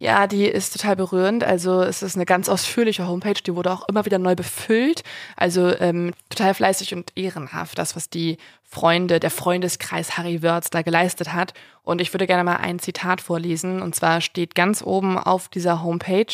[0.02, 1.44] Ja, die ist total berührend.
[1.44, 5.04] Also es ist eine ganz ausführliche Homepage, die wurde auch immer wieder neu befüllt.
[5.38, 10.82] Also ähm, total fleißig und ehrenhaft, das, was die Freunde, der Freundeskreis Harry Wörz da
[10.82, 11.54] geleistet hat.
[11.84, 13.80] Und ich würde gerne mal ein Zitat vorlesen.
[13.84, 16.34] Und zwar steht ganz oben auf dieser Homepage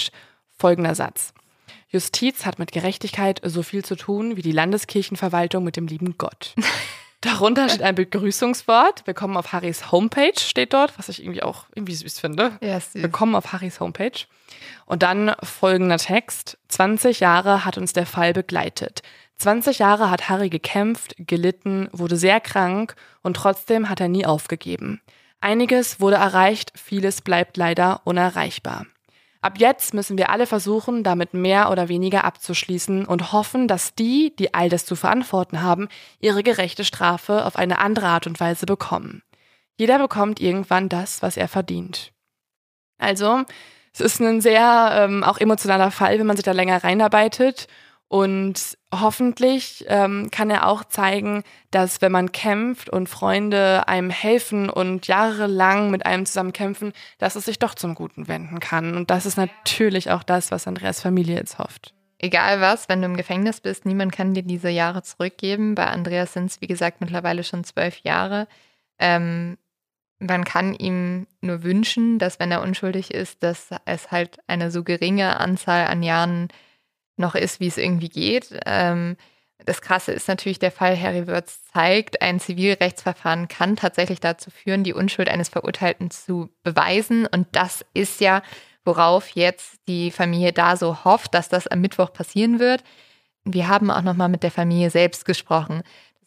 [0.57, 1.33] folgender Satz.
[1.89, 6.55] Justiz hat mit Gerechtigkeit so viel zu tun wie die Landeskirchenverwaltung mit dem lieben Gott.
[7.27, 9.05] Darunter steht ein Begrüßungswort.
[9.05, 12.57] Willkommen auf Harrys Homepage steht dort, was ich irgendwie auch irgendwie süß finde.
[12.61, 13.03] Ja, süß.
[13.03, 14.25] Willkommen auf Harrys Homepage.
[14.85, 16.57] Und dann folgender Text.
[16.69, 19.01] 20 Jahre hat uns der Fall begleitet.
[19.39, 25.01] 20 Jahre hat Harry gekämpft, gelitten, wurde sehr krank und trotzdem hat er nie aufgegeben.
[25.41, 28.85] Einiges wurde erreicht, vieles bleibt leider unerreichbar.
[29.47, 34.35] Ab jetzt müssen wir alle versuchen, damit mehr oder weniger abzuschließen und hoffen, dass die,
[34.37, 35.87] die all das zu verantworten haben,
[36.19, 39.23] ihre gerechte Strafe auf eine andere Art und Weise bekommen.
[39.77, 42.11] Jeder bekommt irgendwann das, was er verdient.
[42.97, 43.45] Also,
[43.93, 47.67] es ist ein sehr ähm, auch emotionaler Fall, wenn man sich da länger reinarbeitet
[48.09, 54.69] und hoffentlich ähm, kann er auch zeigen, dass wenn man kämpft und Freunde einem helfen
[54.69, 58.95] und jahrelang mit einem zusammen kämpfen, dass es sich doch zum Guten wenden kann.
[58.95, 61.93] Und das ist natürlich auch das, was Andreas Familie jetzt hofft.
[62.19, 65.75] Egal was, wenn du im Gefängnis bist, niemand kann dir diese Jahre zurückgeben.
[65.75, 68.47] Bei Andreas sind es, wie gesagt, mittlerweile schon zwölf Jahre.
[68.99, 69.57] Ähm,
[70.19, 74.83] man kann ihm nur wünschen, dass wenn er unschuldig ist, dass es halt eine so
[74.83, 76.47] geringe Anzahl an Jahren
[77.17, 78.59] noch ist, wie es irgendwie geht.
[78.65, 79.17] Ähm,
[79.65, 84.83] das Krasse ist natürlich, der Fall Harry Wörth zeigt, ein Zivilrechtsverfahren kann tatsächlich dazu führen,
[84.83, 87.25] die Unschuld eines Verurteilten zu beweisen.
[87.25, 88.43] Und das ist ja,
[88.85, 92.83] worauf jetzt die Familie da so hofft, dass das am Mittwoch passieren wird.
[93.43, 95.81] Wir haben auch nochmal mit der Familie selbst gesprochen.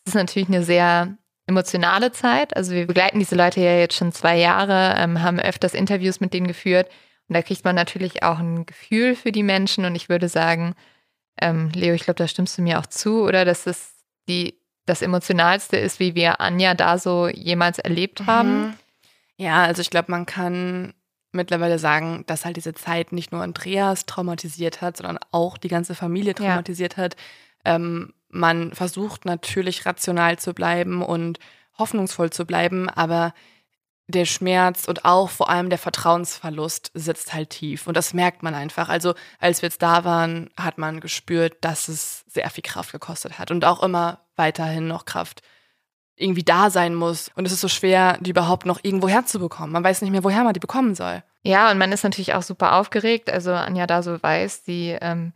[0.04, 1.16] Das ist natürlich eine sehr
[1.46, 2.56] emotionale Zeit.
[2.56, 6.32] Also wir begleiten diese Leute ja jetzt schon zwei Jahre, ähm, haben öfters Interviews mit
[6.32, 6.88] denen geführt.
[7.30, 9.84] Und da kriegt man natürlich auch ein Gefühl für die Menschen.
[9.84, 10.74] Und ich würde sagen,
[11.40, 13.92] ähm, Leo, ich glaube, da stimmst du mir auch zu, oder dass das
[14.28, 18.62] die, das Emotionalste ist, wie wir Anja da so jemals erlebt haben.
[18.62, 18.74] Mhm.
[19.36, 20.92] Ja, also ich glaube, man kann
[21.30, 25.94] mittlerweile sagen, dass halt diese Zeit nicht nur Andreas traumatisiert hat, sondern auch die ganze
[25.94, 27.04] Familie traumatisiert ja.
[27.04, 27.16] hat.
[27.64, 31.38] Ähm, man versucht natürlich rational zu bleiben und
[31.78, 33.34] hoffnungsvoll zu bleiben, aber
[34.10, 37.86] der Schmerz und auch vor allem der Vertrauensverlust sitzt halt tief.
[37.86, 38.88] Und das merkt man einfach.
[38.88, 43.38] Also als wir jetzt da waren, hat man gespürt, dass es sehr viel Kraft gekostet
[43.38, 45.42] hat und auch immer weiterhin noch Kraft
[46.16, 47.30] irgendwie da sein muss.
[47.34, 49.72] Und es ist so schwer, die überhaupt noch irgendwo herzubekommen.
[49.72, 51.22] Man weiß nicht mehr, woher man die bekommen soll.
[51.42, 53.30] Ja, und man ist natürlich auch super aufgeregt.
[53.30, 55.32] Also Anja da so weiß, sie ähm,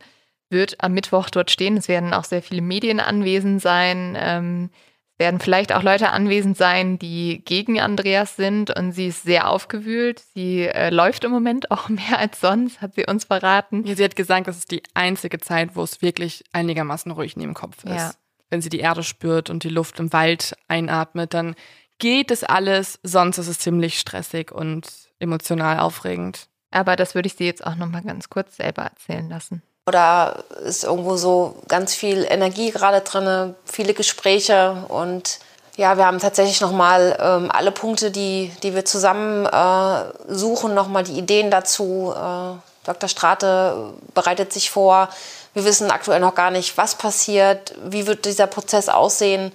[0.49, 1.77] wird am Mittwoch dort stehen.
[1.77, 4.15] Es werden auch sehr viele Medien anwesend sein.
[4.19, 4.69] Ähm,
[5.17, 10.19] werden vielleicht auch Leute anwesend sein, die gegen Andreas sind und sie ist sehr aufgewühlt.
[10.33, 13.85] Sie äh, läuft im Moment auch mehr als sonst, hat sie uns verraten.
[13.85, 17.51] Ja, sie hat gesagt, das ist die einzige Zeit, wo es wirklich einigermaßen ruhig neben
[17.51, 17.91] dem Kopf ist.
[17.91, 18.11] Ja.
[18.49, 21.55] Wenn sie die Erde spürt und die Luft im Wald einatmet, dann
[21.97, 24.87] geht es alles, sonst ist es ziemlich stressig und
[25.19, 26.49] emotional aufregend.
[26.71, 29.63] Aber das würde ich sie jetzt auch noch mal ganz kurz selber erzählen lassen.
[29.87, 35.39] Oder ist irgendwo so ganz viel Energie gerade drin, viele Gespräche und
[35.77, 41.03] ja, wir haben tatsächlich nochmal ähm, alle Punkte, die, die wir zusammen äh, suchen, nochmal
[41.03, 42.13] die Ideen dazu.
[42.15, 43.09] Äh, Dr.
[43.09, 45.09] Strate bereitet sich vor.
[45.53, 49.51] Wir wissen aktuell noch gar nicht, was passiert, wie wird dieser Prozess aussehen.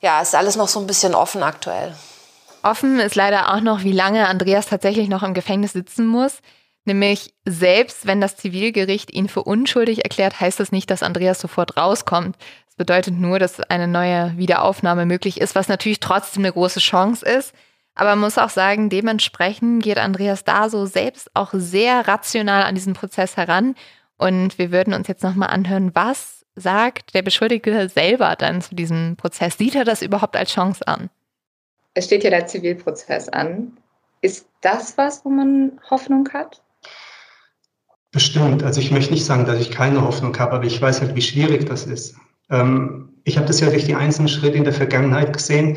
[0.00, 1.94] Ja, ist alles noch so ein bisschen offen aktuell.
[2.62, 6.38] Offen ist leider auch noch, wie lange Andreas tatsächlich noch im Gefängnis sitzen muss.
[6.84, 11.76] Nämlich selbst wenn das Zivilgericht ihn für unschuldig erklärt, heißt das nicht, dass Andreas sofort
[11.76, 12.36] rauskommt.
[12.66, 17.24] Das bedeutet nur, dass eine neue Wiederaufnahme möglich ist, was natürlich trotzdem eine große Chance
[17.26, 17.54] ist.
[17.94, 22.74] Aber man muss auch sagen, dementsprechend geht Andreas da so selbst auch sehr rational an
[22.74, 23.74] diesen Prozess heran.
[24.16, 29.16] Und wir würden uns jetzt nochmal anhören, was sagt der Beschuldigte selber dann zu diesem
[29.16, 29.58] Prozess?
[29.58, 31.10] Sieht er das überhaupt als Chance an?
[31.94, 33.76] Es steht ja der Zivilprozess an.
[34.20, 36.62] Ist das was, wo man Hoffnung hat?
[38.12, 38.64] Bestimmt.
[38.64, 41.22] Also ich möchte nicht sagen, dass ich keine Hoffnung habe, aber ich weiß halt, wie
[41.22, 42.16] schwierig das ist.
[42.50, 45.76] Ähm, ich habe das ja durch die einzelnen Schritte in der Vergangenheit gesehen,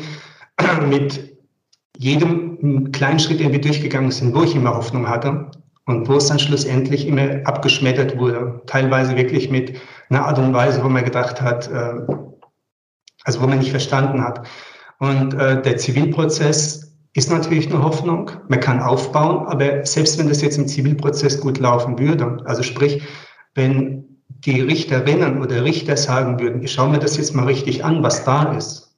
[0.88, 1.36] mit
[1.96, 5.50] jedem kleinen Schritt, den wir durchgegangen sind, wo ich immer Hoffnung hatte
[5.86, 8.62] und wo es dann schlussendlich immer abgeschmettert wurde.
[8.66, 9.78] Teilweise wirklich mit
[10.08, 12.00] einer Art und Weise, wo man gedacht hat, äh,
[13.22, 14.46] also wo man nicht verstanden hat.
[14.98, 16.83] Und äh, der Zivilprozess
[17.14, 18.30] ist natürlich eine Hoffnung.
[18.48, 23.02] Man kann aufbauen, aber selbst wenn das jetzt im Zivilprozess gut laufen würde, also sprich,
[23.54, 28.02] wenn die Richterinnen oder Richter sagen würden, ich schaue mir das jetzt mal richtig an,
[28.02, 28.96] was da ist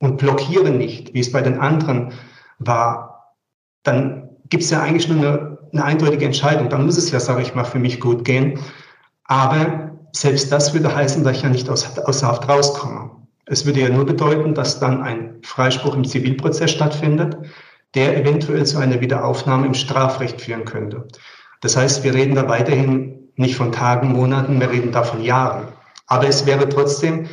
[0.00, 2.12] und blockiere nicht, wie es bei den anderen
[2.58, 3.36] war,
[3.84, 6.68] dann gibt es ja eigentlich nur eine, eine eindeutige Entscheidung.
[6.68, 8.58] Dann muss es ja, sage ich mal, für mich gut gehen.
[9.24, 13.19] Aber selbst das würde heißen, dass ich ja nicht aus, aus Haft rauskomme.
[13.50, 17.36] Es würde ja nur bedeuten, dass dann ein Freispruch im Zivilprozess stattfindet,
[17.96, 21.08] der eventuell zu einer Wiederaufnahme im Strafrecht führen könnte.
[21.60, 25.66] Das heißt, wir reden da weiterhin nicht von Tagen, Monaten, wir reden da von Jahren.
[26.06, 27.26] Aber es wäre trotzdem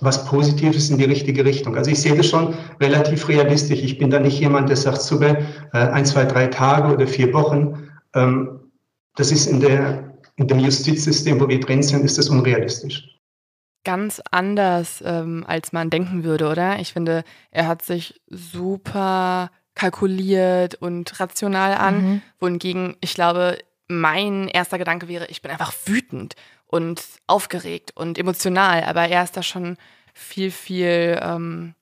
[0.00, 1.76] was Positives in die richtige Richtung.
[1.76, 3.82] Also ich sehe das schon relativ realistisch.
[3.84, 5.38] Ich bin da nicht jemand, der sagt, super,
[5.72, 7.88] äh, ein, zwei, drei Tage oder vier Wochen.
[8.16, 8.58] Ähm,
[9.14, 13.19] das ist in, der, in dem Justizsystem, wo wir drin sind, ist das unrealistisch.
[13.84, 16.78] Ganz anders, ähm, als man denken würde, oder?
[16.78, 22.22] Ich finde, er hat sich super kalkuliert und rational an, mhm.
[22.38, 23.58] wohingegen ich glaube,
[23.88, 26.34] mein erster Gedanke wäre, ich bin einfach wütend
[26.66, 29.76] und aufgeregt und emotional, aber er ist da schon
[30.14, 31.74] viel, viel ähm,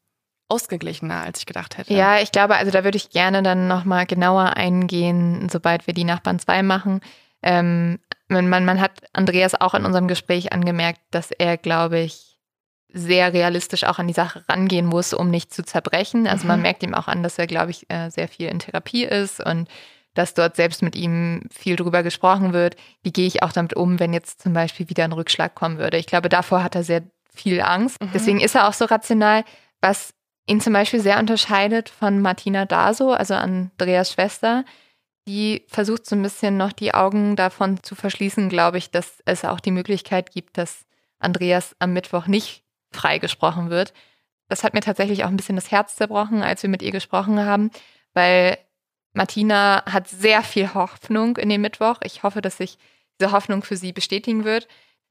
[0.49, 1.93] ausgeglichener, als ich gedacht hätte.
[1.93, 6.05] Ja, ich glaube, also da würde ich gerne dann nochmal genauer eingehen, sobald wir die
[6.05, 7.01] Nachbarn 2 machen.
[7.43, 7.99] Ähm,
[8.29, 12.39] man, man, man hat Andreas auch in unserem Gespräch angemerkt, dass er, glaube ich,
[12.91, 16.27] sehr realistisch auch an die Sache rangehen muss, um nicht zu zerbrechen.
[16.27, 16.49] Also mhm.
[16.49, 19.45] man merkt ihm auch an, dass er, glaube ich, äh, sehr viel in Therapie ist
[19.45, 19.69] und
[20.15, 24.01] dass dort selbst mit ihm viel drüber gesprochen wird, wie gehe ich auch damit um,
[24.01, 25.99] wenn jetzt zum Beispiel wieder ein Rückschlag kommen würde.
[25.99, 27.03] Ich glaube, davor hat er sehr
[27.33, 28.03] viel Angst.
[28.03, 28.11] Mhm.
[28.15, 29.45] Deswegen ist er auch so rational,
[29.81, 30.15] was
[30.47, 34.65] ihn zum Beispiel sehr unterscheidet von Martina Daso, also Andreas Schwester.
[35.29, 39.45] Die versucht so ein bisschen noch die Augen davon zu verschließen, glaube ich, dass es
[39.45, 40.87] auch die Möglichkeit gibt, dass
[41.19, 43.93] Andreas am Mittwoch nicht freigesprochen wird.
[44.49, 47.45] Das hat mir tatsächlich auch ein bisschen das Herz zerbrochen, als wir mit ihr gesprochen
[47.45, 47.71] haben,
[48.15, 48.57] weil
[49.13, 51.99] Martina hat sehr viel Hoffnung in den Mittwoch.
[52.05, 52.79] Ich hoffe, dass sich
[53.21, 54.67] diese Hoffnung für sie bestätigen wird.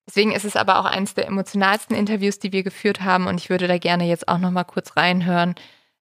[0.08, 3.28] Deswegen ist es aber auch eines der emotionalsten Interviews, die wir geführt haben.
[3.28, 5.54] Und ich würde da gerne jetzt auch noch mal kurz reinhören,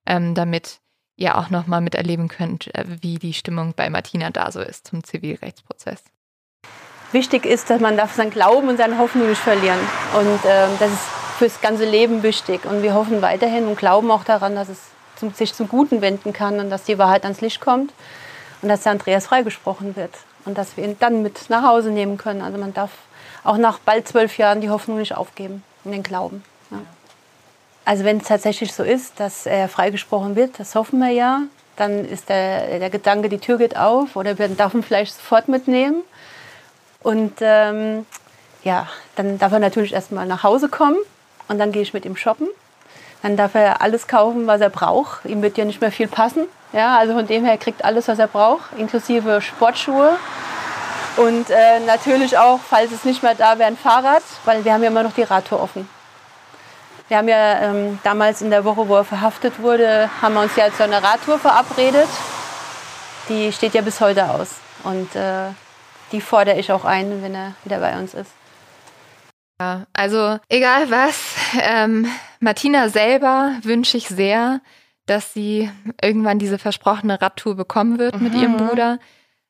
[0.07, 0.81] ähm, damit
[1.17, 4.87] ihr auch noch mal miterleben könnt, äh, wie die Stimmung bei Martina da so ist
[4.87, 6.03] zum Zivilrechtsprozess.
[7.13, 9.79] Wichtig ist, dass man darf seinen Glauben und seine Hoffnung nicht verlieren.
[10.19, 11.09] Und ähm, das ist
[11.39, 12.65] fürs ganze Leben wichtig.
[12.65, 14.79] Und wir hoffen weiterhin und glauben auch daran, dass es
[15.17, 17.93] zum, sich zum Guten wenden kann und dass die Wahrheit ans Licht kommt
[18.63, 20.13] und dass der Andreas freigesprochen wird
[20.45, 22.43] und dass wir ihn dann mit nach Hause nehmen können.
[22.43, 22.91] Also man darf
[23.45, 26.43] auch nach bald zwölf Jahren die Hoffnung nicht aufgeben und den Glauben.
[26.71, 26.79] Ja.
[27.87, 31.43] Also wenn es tatsächlich so ist, dass er freigesprochen wird, das hoffen wir ja,
[31.77, 36.03] dann ist der, der Gedanke, die Tür geht auf oder wir dürfen vielleicht sofort mitnehmen.
[37.05, 38.05] Und ähm,
[38.65, 40.97] ja, dann darf er natürlich erstmal nach Hause kommen
[41.47, 42.49] und dann gehe ich mit ihm shoppen.
[43.23, 45.25] Dann darf er alles kaufen, was er braucht.
[45.25, 46.47] Ihm wird ja nicht mehr viel passen.
[46.73, 50.17] Ja, also von dem her kriegt alles, was er braucht, inklusive Sportschuhe.
[51.17, 54.83] Und äh, natürlich auch, falls es nicht mehr da wäre, ein Fahrrad, weil wir haben
[54.83, 55.89] ja immer noch die Radtour offen.
[57.09, 60.57] Wir haben ja ähm, damals in der Woche, wo er verhaftet wurde, haben wir uns
[60.57, 62.09] ja zu einer Radtour verabredet.
[63.29, 64.57] Die steht ja bis heute aus.
[64.83, 65.51] Und äh,
[66.13, 68.31] die fordere ich auch ein, wenn er wieder bei uns ist.
[69.61, 72.07] Ja, also egal was, ähm,
[72.41, 74.61] Martina selber wünsche ich sehr,
[75.07, 75.71] dass sie
[76.03, 78.23] irgendwann diese versprochene Radtour bekommen wird mhm.
[78.23, 78.57] mit ihrem mhm.
[78.57, 78.99] Bruder.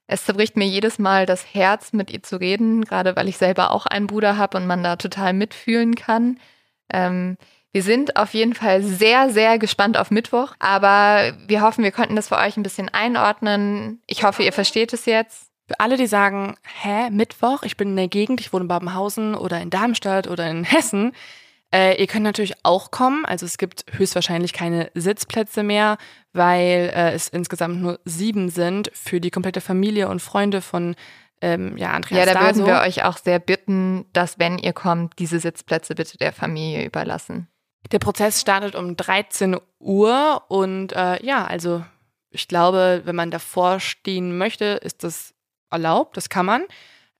[0.07, 3.73] Es zerbricht mir jedes Mal das Herz, mit ihr zu reden, gerade weil ich selber
[3.73, 6.39] auch einen Bruder habe und man da total mitfühlen kann.
[6.93, 7.37] Ähm,
[7.73, 12.17] wir sind auf jeden Fall sehr, sehr gespannt auf Mittwoch, aber wir hoffen, wir konnten
[12.17, 14.01] das für euch ein bisschen einordnen.
[14.07, 15.51] Ich hoffe, ihr versteht es jetzt.
[15.69, 19.35] Für alle, die sagen, hä, Mittwoch, ich bin in der Gegend, ich wohne in Babenhausen
[19.35, 21.13] oder in Darmstadt oder in Hessen,
[21.75, 23.27] äh, ihr könnt natürlich auch kommen.
[23.27, 25.99] Also es gibt höchstwahrscheinlich keine Sitzplätze mehr,
[26.33, 30.95] weil äh, es insgesamt nur sieben sind für die komplette Familie und Freunde von
[31.41, 35.19] ähm, ja, Andreas Ja, da würden wir euch auch sehr bitten, dass, wenn ihr kommt,
[35.19, 37.49] diese Sitzplätze bitte der Familie überlassen.
[37.93, 41.85] Der Prozess startet um 13 Uhr und äh, ja, also
[42.31, 45.35] ich glaube, wenn man davor stehen möchte, ist das
[45.71, 46.65] erlaubt, das kann man.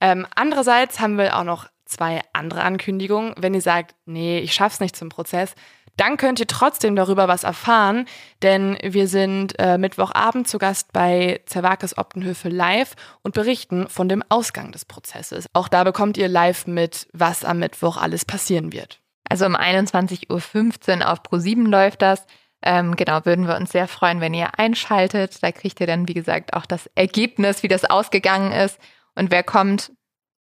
[0.01, 3.35] Ähm, andererseits haben wir auch noch zwei andere Ankündigungen.
[3.39, 5.55] Wenn ihr sagt, nee, ich schaff's nicht zum Prozess,
[5.97, 8.07] dann könnt ihr trotzdem darüber was erfahren,
[8.43, 14.23] denn wir sind äh, Mittwochabend zu Gast bei Zerwakis Optenhöfe live und berichten von dem
[14.29, 15.47] Ausgang des Prozesses.
[15.53, 19.01] Auch da bekommt ihr live mit, was am Mittwoch alles passieren wird.
[19.29, 22.27] Also um 21.15 Uhr auf Pro7 läuft das.
[22.63, 25.43] Ähm, genau, würden wir uns sehr freuen, wenn ihr einschaltet.
[25.43, 28.79] Da kriegt ihr dann, wie gesagt, auch das Ergebnis, wie das ausgegangen ist.
[29.15, 29.93] Und wer kommt,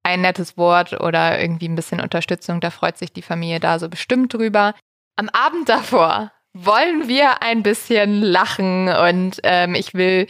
[0.04, 3.88] ein nettes Wort oder irgendwie ein bisschen Unterstützung, da freut sich die Familie da so
[3.88, 4.74] bestimmt drüber.
[5.22, 10.26] Am Abend davor wollen wir ein bisschen lachen und ähm, ich will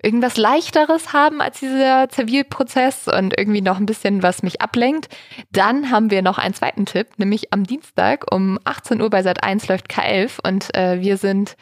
[0.00, 5.08] irgendwas leichteres haben als dieser Zivilprozess und irgendwie noch ein bisschen was mich ablenkt,
[5.50, 9.42] dann haben wir noch einen zweiten Tipp, nämlich am Dienstag um 18 Uhr bei Sat
[9.42, 11.56] 1 läuft K11 und äh, wir sind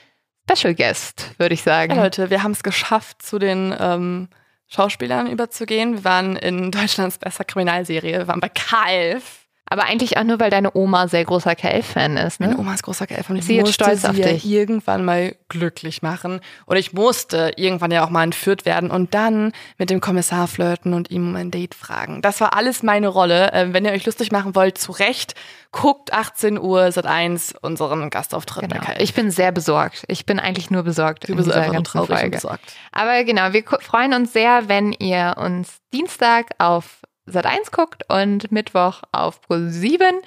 [0.47, 1.97] Special Guest, würde ich sagen.
[1.97, 4.28] Ja, Leute, wir haben es geschafft, zu den ähm,
[4.66, 5.95] Schauspielern überzugehen.
[5.95, 9.22] Wir waren in Deutschlands bester Kriminalserie, wir waren bei K11.
[9.69, 12.49] Aber eigentlich auch nur, weil deine Oma sehr großer KF-Fan ist, ne?
[12.49, 13.37] Meine Oma ist großer KF-Fan.
[13.37, 14.45] Ich Sie ist musste stolz auf dich.
[14.45, 16.41] irgendwann mal glücklich machen.
[16.67, 20.93] Und ich musste irgendwann ja auch mal entführt werden und dann mit dem Kommissar flirten
[20.93, 22.21] und ihm um ein Date fragen.
[22.21, 23.51] Das war alles meine Rolle.
[23.55, 25.35] Ähm, wenn ihr euch lustig machen wollt, zu Recht,
[25.73, 28.83] guckt 18 Uhr Sat 1 unseren Gastauftritt Genau.
[28.99, 30.05] Ich bin sehr besorgt.
[30.09, 32.31] Ich bin eigentlich nur besorgt du bist einfach ganzen Folge.
[32.31, 32.73] besorgt.
[32.93, 38.53] Aber genau, wir freuen uns sehr, wenn ihr uns Dienstag auf Sat 1 guckt und
[38.53, 40.20] Mittwoch auf Pro 7.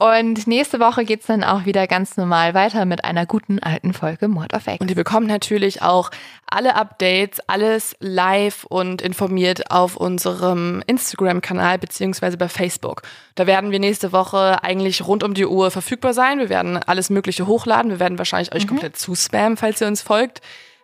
[0.00, 4.28] Und nächste Woche geht's dann auch wieder ganz normal weiter mit einer guten alten Folge
[4.28, 4.80] Mord of X.
[4.80, 6.10] Und ihr bekommt natürlich auch
[6.46, 13.02] alle Updates, alles live und informiert auf unserem Instagram-Kanal beziehungsweise bei Facebook.
[13.34, 16.38] Da werden wir nächste Woche eigentlich rund um die Uhr verfügbar sein.
[16.38, 17.90] Wir werden alles Mögliche hochladen.
[17.90, 20.40] Wir werden wahrscheinlich euch komplett zuspammen, falls ihr uns folgt.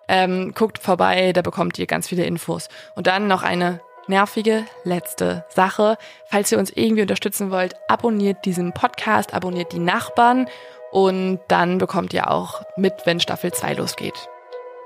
[0.09, 2.69] Ähm, guckt vorbei, da bekommt ihr ganz viele Infos.
[2.97, 5.99] Und dann noch eine nervige letzte Sache.
[6.27, 10.49] Falls ihr uns irgendwie unterstützen wollt, abonniert diesen Podcast, abonniert die Nachbarn
[10.91, 14.29] und dann bekommt ihr auch mit, wenn Staffel 2 losgeht.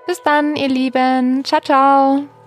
[0.07, 1.45] Bis dann, ihr Lieben.
[1.45, 2.40] Ciao, ciao.